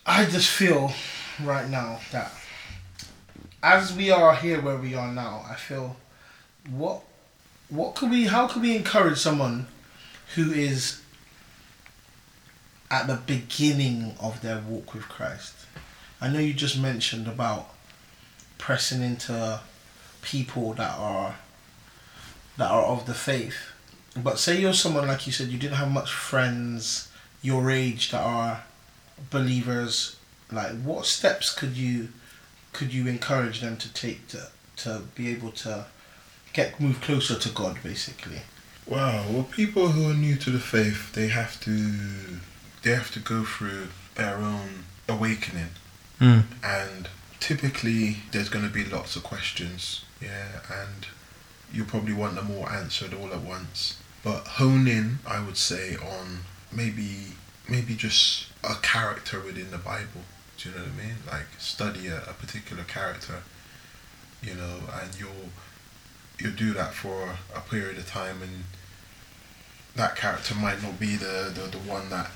[0.05, 0.91] I just feel
[1.43, 2.31] right now that
[3.61, 5.97] as we are here where we are now, I feel
[6.69, 7.01] what
[7.69, 9.67] what could we how could we encourage someone
[10.35, 11.01] who is
[12.89, 15.53] at the beginning of their walk with Christ?
[16.19, 17.69] I know you just mentioned about
[18.57, 19.59] pressing into
[20.31, 21.35] people that are
[22.57, 23.57] that are of the faith.
[24.15, 27.09] But say you're someone like you said you didn't have much friends
[27.41, 28.63] your age that are
[29.29, 30.17] believers.
[30.51, 32.09] Like what steps could you
[32.73, 34.47] could you encourage them to take to
[34.77, 35.85] to be able to
[36.53, 38.41] get move closer to God basically?
[38.85, 39.25] Wow.
[39.29, 41.71] Well, people who are new to the faith, they have to
[42.83, 45.69] they have to go through their own awakening,
[46.19, 46.43] Mm.
[46.63, 47.07] and
[47.39, 50.03] typically there's going to be lots of questions.
[50.21, 51.07] Yeah, and
[51.71, 53.99] you'll probably want them all answered all at once.
[54.23, 56.39] But hone in, I would say, on
[56.71, 57.33] maybe
[57.69, 60.23] maybe just a character within the Bible.
[60.57, 61.15] Do you know what I mean?
[61.27, 63.43] Like study a, a particular character,
[64.41, 65.51] you know, and you'll
[66.39, 68.63] you'll do that for a period of time and
[69.95, 72.29] that character might not be the, the, the one that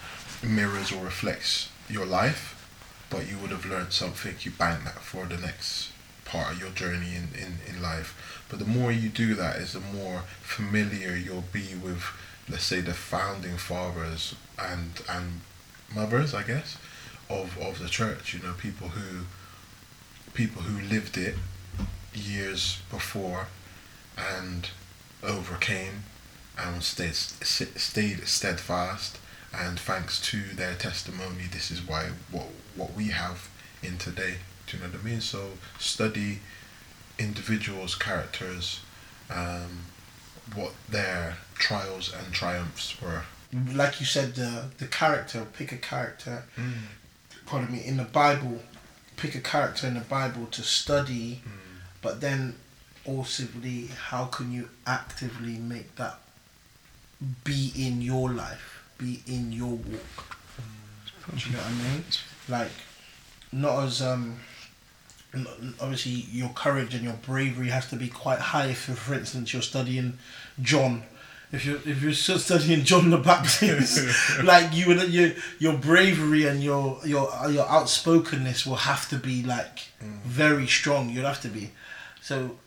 [0.44, 2.68] mirrors or reflects your life,
[3.10, 5.91] but you would have learned something, you bank that for the next
[6.26, 8.46] part of your journey in, in, in life.
[8.50, 12.04] But the more you do that, is the more familiar you'll be with,
[12.50, 15.42] let's say, the founding fathers and and
[15.94, 16.78] mothers, I guess,
[17.30, 18.34] of, of the church.
[18.34, 19.26] You know, people who
[20.34, 21.36] people who lived it
[22.14, 23.48] years before
[24.18, 24.70] and
[25.24, 26.04] overcame
[26.58, 29.18] and stayed stayed steadfast
[29.54, 33.50] and thanks to their testimony this is why what what we have
[33.84, 34.36] in today
[34.72, 36.40] do you know what I mean so study
[37.20, 38.80] individuals characters
[39.30, 39.86] um,
[40.56, 43.24] what their trials and triumphs were
[43.74, 45.46] Like you said, the the character.
[45.58, 46.44] Pick a character.
[46.58, 46.74] mm.
[47.46, 47.84] Pardon me.
[47.86, 48.60] In the Bible,
[49.18, 51.42] pick a character in the Bible to study,
[52.02, 52.56] but then
[53.06, 53.44] also,
[54.10, 56.20] how can you actively make that
[57.44, 60.38] be in your life, be in your walk?
[61.36, 62.04] Do you know what I mean?
[62.48, 62.72] Like,
[63.52, 64.40] not as um.
[65.80, 68.68] Obviously, your courage and your bravery has to be quite high.
[68.68, 70.18] If, for instance, you're studying
[70.62, 71.04] John,
[71.54, 76.62] if you're if you're studying John the Baptist, like you would your your bravery and
[76.62, 79.80] your your your outspokenness will have to be like
[80.26, 81.10] very strong.
[81.10, 81.72] You'd have to be.
[82.22, 82.58] So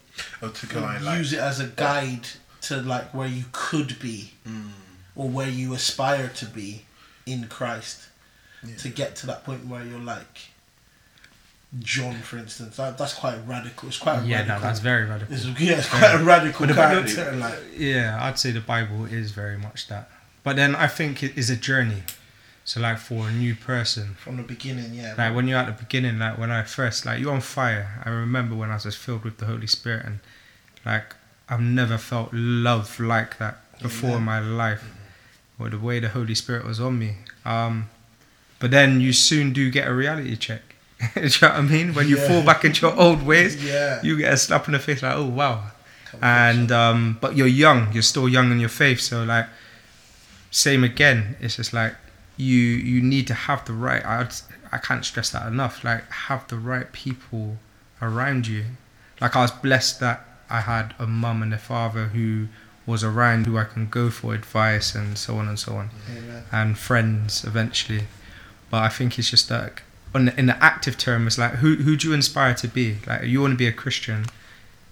[0.40, 2.26] or to like use it as a guide
[2.62, 4.70] to like where you could be mm,
[5.14, 6.84] or where you aspire to be
[7.26, 8.08] in Christ
[8.62, 8.76] Yeah.
[8.76, 10.38] to get to that point where you're like
[11.81, 12.77] John, for instance.
[12.77, 13.89] That, that's quite radical.
[13.89, 14.57] It's quite a yeah, radical.
[14.57, 15.35] no, that's very radical.
[15.35, 17.33] it's, yeah, it's quite a radical But character.
[17.33, 20.11] like, Yeah, I'd say the Bible is very much that.
[20.43, 22.03] But then I think it is a journey.
[22.66, 25.14] So like for a new person, from the beginning, yeah.
[25.18, 28.01] like when you're at the beginning, like when I first, like you're on fire.
[28.05, 30.20] I remember when I was just filled with the Holy Spirit, and
[30.87, 31.14] like
[31.49, 34.83] I've never felt love like that before in my life,
[35.59, 37.16] or the way the Holy Spirit was on me.
[37.45, 37.91] Um,
[38.61, 40.74] but then you soon do get a reality check.
[41.14, 41.95] do you know what I mean?
[41.95, 42.28] When you Yeah.
[42.28, 44.01] fall back into your old ways, yeah.
[44.03, 45.64] you get a slap in the face, like oh wow,
[46.22, 49.47] and um, but you're young, you're still young in your faith, so like
[50.51, 51.36] same again.
[51.40, 51.95] It's just like
[52.36, 54.05] you you need to have the right.
[54.05, 54.28] I
[54.72, 55.84] I can't stress that enough.
[55.84, 57.59] Like have the right people
[58.01, 58.64] around you.
[59.20, 62.49] Like I was blessed that I had a mum and a father who
[62.86, 66.45] was around who I can go for advice and so on and so on, Amen.
[66.53, 68.05] and friends eventually.
[68.70, 69.82] But I think it's just like
[70.14, 72.98] on the, in the active term, it's like who who do you inspire to be?
[73.06, 74.26] Like you want to be a Christian,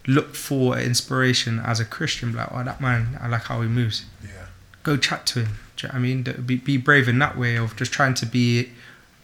[0.06, 2.34] look for inspiration as a Christian.
[2.34, 4.46] Like oh that man, I like how he moves yeah
[4.82, 5.58] go chat to him.
[5.76, 6.44] Do you know what I mean?
[6.46, 8.70] Be, be brave in that way of just trying to be,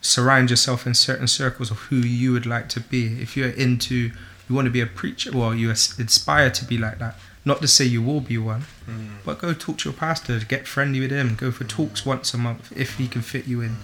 [0.01, 3.20] surround yourself in certain circles of who you would like to be.
[3.20, 4.12] If you're into,
[4.49, 7.18] you want to be a preacher, well, you aspire to be like that.
[7.44, 9.09] Not to say you will be one, mm.
[9.24, 12.38] but go talk to your pastor, get friendly with him, go for talks once a
[12.38, 13.76] month if he can fit you in.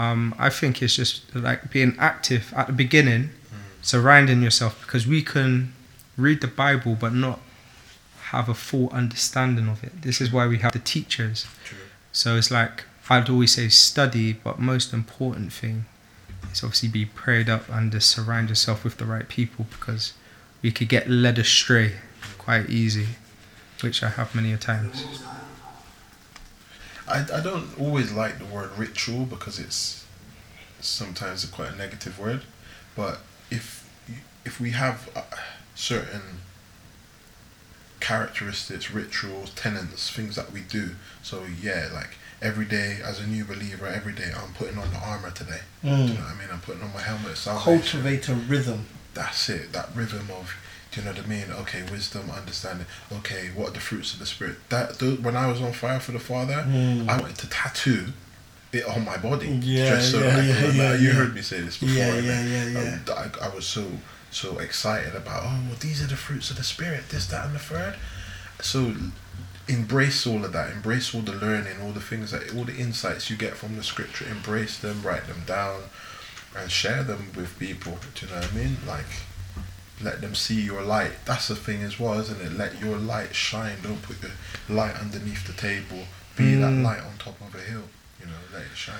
[0.00, 3.30] Um, I think it's just like being active at the beginning,
[3.82, 5.74] surrounding yourself because we can
[6.16, 7.40] read the Bible but not
[8.30, 10.00] have a full understanding of it.
[10.00, 11.46] This is why we have the teachers.
[11.64, 11.76] True.
[12.12, 15.84] So it's like I'd always say study, but most important thing
[16.50, 20.14] is obviously be prayed up and just surround yourself with the right people because
[20.62, 21.96] we could get led astray
[22.38, 23.08] quite easy,
[23.82, 25.04] which I have many a times.
[27.10, 30.06] I, I don't always like the word ritual because it's
[30.80, 32.42] sometimes quite a negative word,
[32.96, 33.18] but
[33.50, 33.88] if
[34.44, 35.10] if we have
[35.74, 36.40] certain
[38.00, 40.90] characteristics, rituals, tenets, things that we do,
[41.22, 44.98] so yeah, like every day as a new believer, every day I'm putting on the
[44.98, 45.60] armor today.
[45.82, 46.08] Do you mm.
[46.08, 46.48] know what I mean?
[46.52, 47.36] I'm putting on my helmet.
[47.36, 47.80] salvation.
[47.80, 48.86] Cultivate a rhythm.
[49.14, 49.72] That's it.
[49.72, 50.54] That rhythm of,
[50.90, 51.44] do you know what I mean?
[51.50, 52.86] Okay, wisdom, understanding.
[53.12, 54.56] Okay, what are the fruits of the spirit?
[54.70, 57.08] That tho- when I was on fire for the Father, Mm.
[57.08, 58.12] I wanted to tattoo
[58.72, 59.48] it on my body.
[59.62, 61.14] Yeah, just so yeah, I yeah, yeah, You yeah.
[61.14, 61.94] heard me say this before.
[61.96, 63.84] Yeah, and yeah, yeah, um, I, I was so
[64.32, 65.42] so excited about.
[65.44, 67.08] Oh, well, these are the fruits of the spirit.
[67.08, 67.96] This, that, and the third.
[68.60, 68.94] So
[69.68, 70.70] embrace all of that.
[70.72, 73.82] Embrace all the learning, all the things that, all the insights you get from the
[73.82, 74.26] scripture.
[74.28, 75.82] Embrace them, write them down,
[76.56, 77.98] and share them with people.
[78.14, 78.76] Do you know what I mean?
[78.86, 79.06] Like
[80.02, 81.12] let them see your light.
[81.24, 82.52] That's the thing as well, isn't it?
[82.52, 83.76] Let your light shine.
[83.82, 84.32] Don't put your
[84.68, 86.06] light underneath the table.
[86.36, 86.84] Be that Mm.
[86.84, 87.88] light on top of a hill.
[88.20, 88.94] You know, let it shine.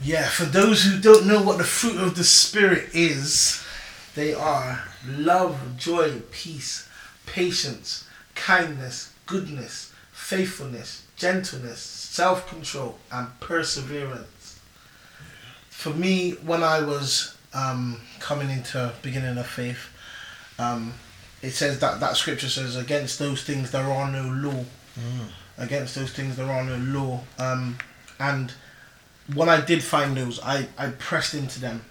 [0.00, 3.62] Yeah, for those who don't know what the fruit of the Spirit is,
[4.14, 6.88] they are love, joy, peace,
[7.26, 8.04] patience,
[8.34, 14.58] kindness, goodness, faithfulness, gentleness, self control, and perseverance.
[15.70, 19.88] For me, when I was um, coming into beginning of faith,
[20.58, 20.94] um,
[21.42, 24.64] it says that that scripture says, "Against those things there are no law."
[25.56, 27.20] Against those things there are no law.
[27.38, 27.78] Um,
[28.18, 28.52] and
[29.34, 31.84] when I did find those, I, I pressed into them.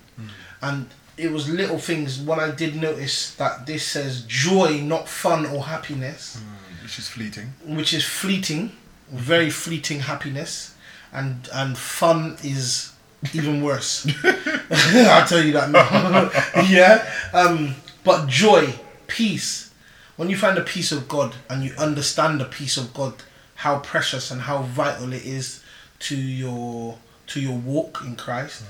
[0.62, 0.88] And
[1.18, 5.64] it was little things when I did notice that this says joy, not fun or
[5.64, 6.42] happiness,
[6.82, 7.54] Which is fleeting.
[7.66, 8.72] which is fleeting,
[9.12, 10.74] very fleeting happiness,
[11.14, 12.92] and and fun is
[13.34, 14.06] even worse.
[14.72, 16.64] I'll tell you that now.
[16.70, 17.08] yeah.
[17.34, 17.76] Um,
[18.08, 18.74] but joy,
[19.08, 19.72] peace.
[20.16, 23.14] When you find the peace of God and you understand the peace of God,
[23.56, 25.62] how precious and how vital it is
[26.00, 26.98] to your
[27.28, 28.64] to your walk in Christ.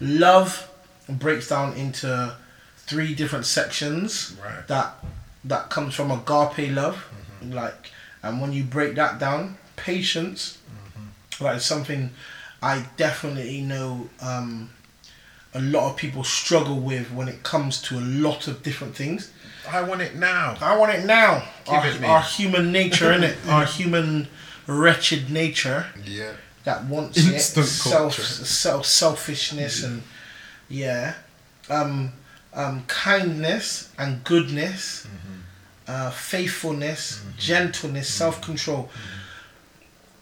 [0.00, 0.70] Love
[1.08, 2.36] breaks down into
[2.76, 4.66] three different sections Right.
[4.68, 4.94] that
[5.44, 7.04] that comes from agape love,
[7.42, 7.90] like,
[8.22, 10.58] and when you break that down, patience,
[11.40, 12.10] like something
[12.62, 14.70] I definitely know um,
[15.54, 19.30] a lot of people struggle with when it comes to a lot of different things.
[19.70, 20.56] I want it now.
[20.60, 21.42] I want it now.
[21.64, 23.36] Give our, it our human nature, innit?
[23.48, 24.28] Our human
[24.66, 26.32] wretched nature Yeah.
[26.64, 27.70] that wants Instant it.
[27.70, 30.02] Self, self, selfishness and
[30.68, 31.14] yeah,
[31.70, 32.12] um,
[32.54, 35.40] um, kindness and goodness, Mm-hmm.
[35.88, 38.90] uh, faithfulness, gentleness, self control.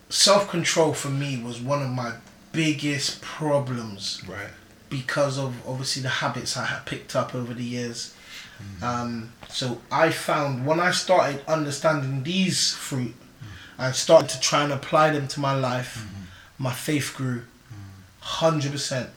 [0.08, 2.12] Self control for me was one of my
[2.52, 4.50] biggest problems Right.
[4.92, 8.14] Because of obviously the habits I had picked up over the years.
[8.60, 8.82] Mm.
[8.82, 13.46] Um, so I found when I started understanding these fruit mm.
[13.78, 16.24] and started to try and apply them to my life, mm-hmm.
[16.58, 17.74] my faith grew, mm.
[18.20, 19.08] hundred percent.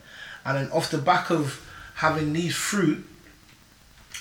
[0.45, 1.61] And then off the back of
[1.95, 3.05] having these fruit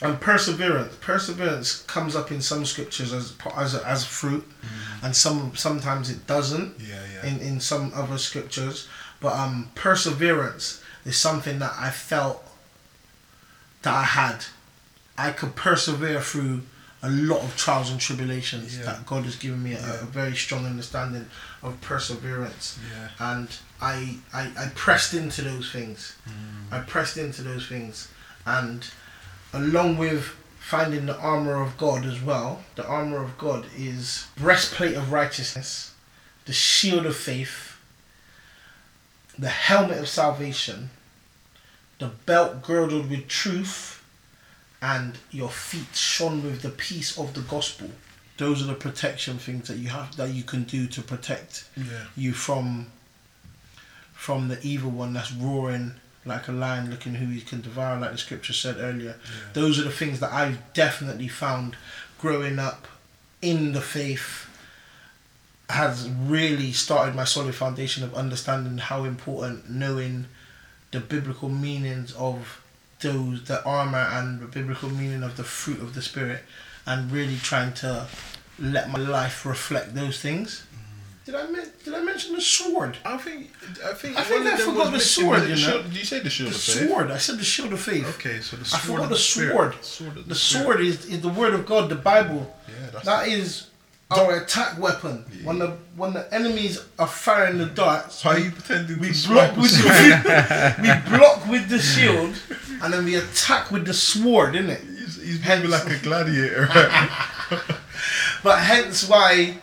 [0.03, 4.45] and perseverance, perseverance comes up in some scriptures as as a, as fruit,
[5.05, 7.31] and some sometimes it doesn't Yeah, yeah.
[7.31, 8.89] in, in some other scriptures.
[9.21, 12.43] But um, perseverance is something that I felt
[13.83, 14.45] that I had.
[15.17, 16.63] I could persevere through
[17.03, 18.79] a lot of trials and tribulations.
[18.79, 18.85] Yeah.
[18.87, 20.01] That God has given me a, Yeah.
[20.01, 21.27] a very strong understanding
[21.63, 22.79] of perseverance.
[22.91, 23.09] Yeah.
[23.35, 23.49] And
[23.81, 26.17] I, I, I pressed into those things.
[26.29, 26.73] Mm.
[26.77, 28.09] I pressed into those things.
[28.47, 28.87] And
[29.53, 34.95] along with finding the armor of God as well, the armor of God is breastplate
[34.97, 35.93] of righteousness,
[36.47, 37.74] the shield of faith,
[39.39, 40.91] the helmet of salvation,
[41.99, 44.03] the belt girdled with truth,
[44.83, 47.91] and your feet shone with the peace of the gospel.
[48.37, 51.85] Those are the protection things that you have that you can do to protect Yeah.
[52.17, 52.91] you from
[54.13, 58.13] from the evil one that's roaring like a lion looking who he can devour like
[58.13, 59.17] the scripture said earlier
[59.53, 61.77] those are the things that i've definitely found
[62.19, 62.87] growing up
[63.43, 64.49] in the faith
[65.71, 70.27] has really started my solid foundation of understanding how important knowing
[70.91, 72.61] the biblical meanings of
[73.01, 76.43] those the armor and the biblical meaning of the fruit of the spirit
[76.87, 78.07] and really trying to
[78.59, 81.27] let my life reflect those things mm.
[81.27, 82.97] did I men- did I mention the sword?
[83.05, 83.51] I think
[83.85, 85.55] I think I think I forgot was the sword, you know?
[85.57, 86.89] shield- Did you say the shield The of faith?
[86.89, 87.11] sword.
[87.11, 88.09] I said the shield of faith.
[88.17, 88.81] Okay, so the sword.
[88.83, 89.85] I forgot of the sword.
[89.85, 92.55] Sword of The sword is, is the word of God, the Bible.
[92.69, 93.67] Yeah, that's That is
[94.17, 94.27] Oh.
[94.27, 95.25] our attack weapon.
[95.45, 99.57] When the when the enemies are firing the darts, Why are you pretending we block
[99.57, 100.75] with the
[101.11, 102.35] we block with the shield,
[102.83, 104.81] and then we attack with the sword, innit?
[104.99, 106.69] He's, he's moving like a gladiator.
[108.43, 109.57] But hence why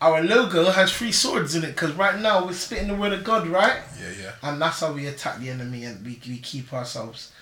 [0.00, 3.24] our logo has three swords in it, because right now we're spitting the word of
[3.24, 3.80] God, right?
[3.98, 4.32] yeah, yeah.
[4.42, 7.32] and that's how we attack the enemy and we, we keep ourselves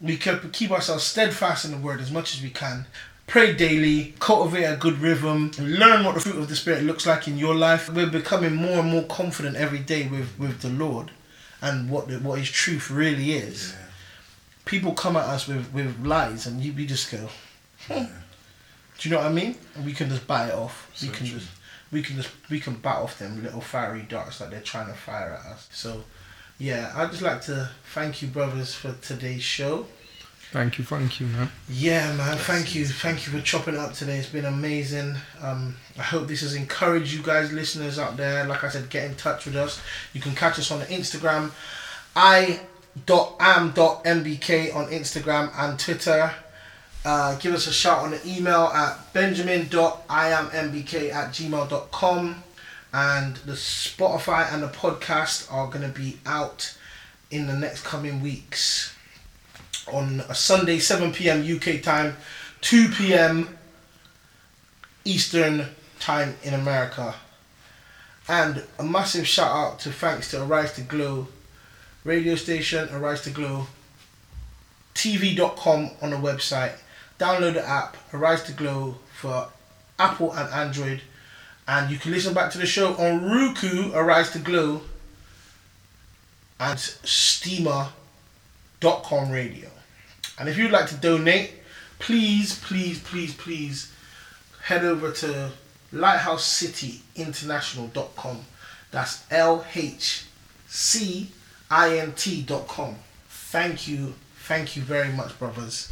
[0.00, 2.84] we keep, keep ourselves steadfast in the word as much as we can
[3.26, 7.26] pray daily cultivate a good rhythm learn what the fruit of the spirit looks like
[7.26, 11.10] in your life we're becoming more and more confident every day with with the lord
[11.62, 13.86] and what the, what his truth really is Yeah.
[14.66, 17.28] people come at us with with lies and you we just go
[17.88, 18.04] "Hmm."
[18.98, 21.12] do you know what i mean and we can just buy it off we So
[21.14, 21.38] can true.
[21.38, 21.50] just
[21.90, 24.94] we can just we can bat off them little fiery darts that they're trying to
[24.94, 26.04] fire at us so
[26.56, 29.88] yeah, I'd just like to thank you, brothers, for today's show.
[30.54, 31.50] Thank you, thank you, man.
[31.68, 34.18] Yeah, man, thank you, thank you for chopping it up today.
[34.18, 35.16] It's been amazing.
[35.42, 38.46] Um, I hope this has encouraged you guys, listeners out there.
[38.46, 39.82] Like I said, get in touch with us.
[40.12, 41.50] You can catch us on the Instagram,
[42.14, 42.60] i
[43.04, 46.32] dot am dot mbk on Instagram and Twitter.
[47.04, 52.44] Uh, give us a shout on the email at benjamin dot iammbk at gmail.com
[52.92, 56.78] and the Spotify and the podcast are going to be out
[57.32, 58.93] in the next coming weeks
[59.92, 61.42] on a Sunday, 7 p.m.
[61.42, 62.16] UK time,
[62.62, 63.58] 2 p.m.
[65.04, 65.66] Eastern
[66.00, 67.14] time in America.
[68.28, 71.28] And a massive shout out to thanks to Arise to Glow
[72.04, 73.66] radio station, Arise to Glow,
[74.94, 76.74] TV.com on the website.
[77.18, 79.48] Download the app, Arise to Glow for
[79.98, 81.00] Apple and Android.
[81.66, 84.82] And you can listen back to the show on Roku, Arise to Glow,
[86.60, 87.90] and Streema.com
[89.30, 89.70] radio.
[90.38, 91.52] And if you'd like to donate,
[91.98, 93.92] please, please, please, please
[94.62, 95.50] head over to
[95.92, 98.44] lighthousecityinternational.com.
[98.90, 100.26] That's L H
[100.66, 101.30] C
[101.70, 102.96] I N T.com.
[103.28, 105.90] Thank you, thank you very much, brothers.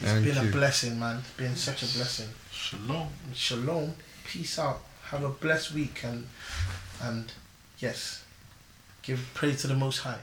[0.00, 1.18] It's Thank been a blessing, man.
[1.18, 2.28] It's been such a blessing.
[2.52, 3.08] Shalom.
[3.34, 3.94] Shalom.
[4.24, 4.80] Peace out.
[5.04, 6.26] Have a blessed week and
[7.02, 7.32] and
[7.78, 8.24] yes,
[9.02, 10.20] give praise to the Most High.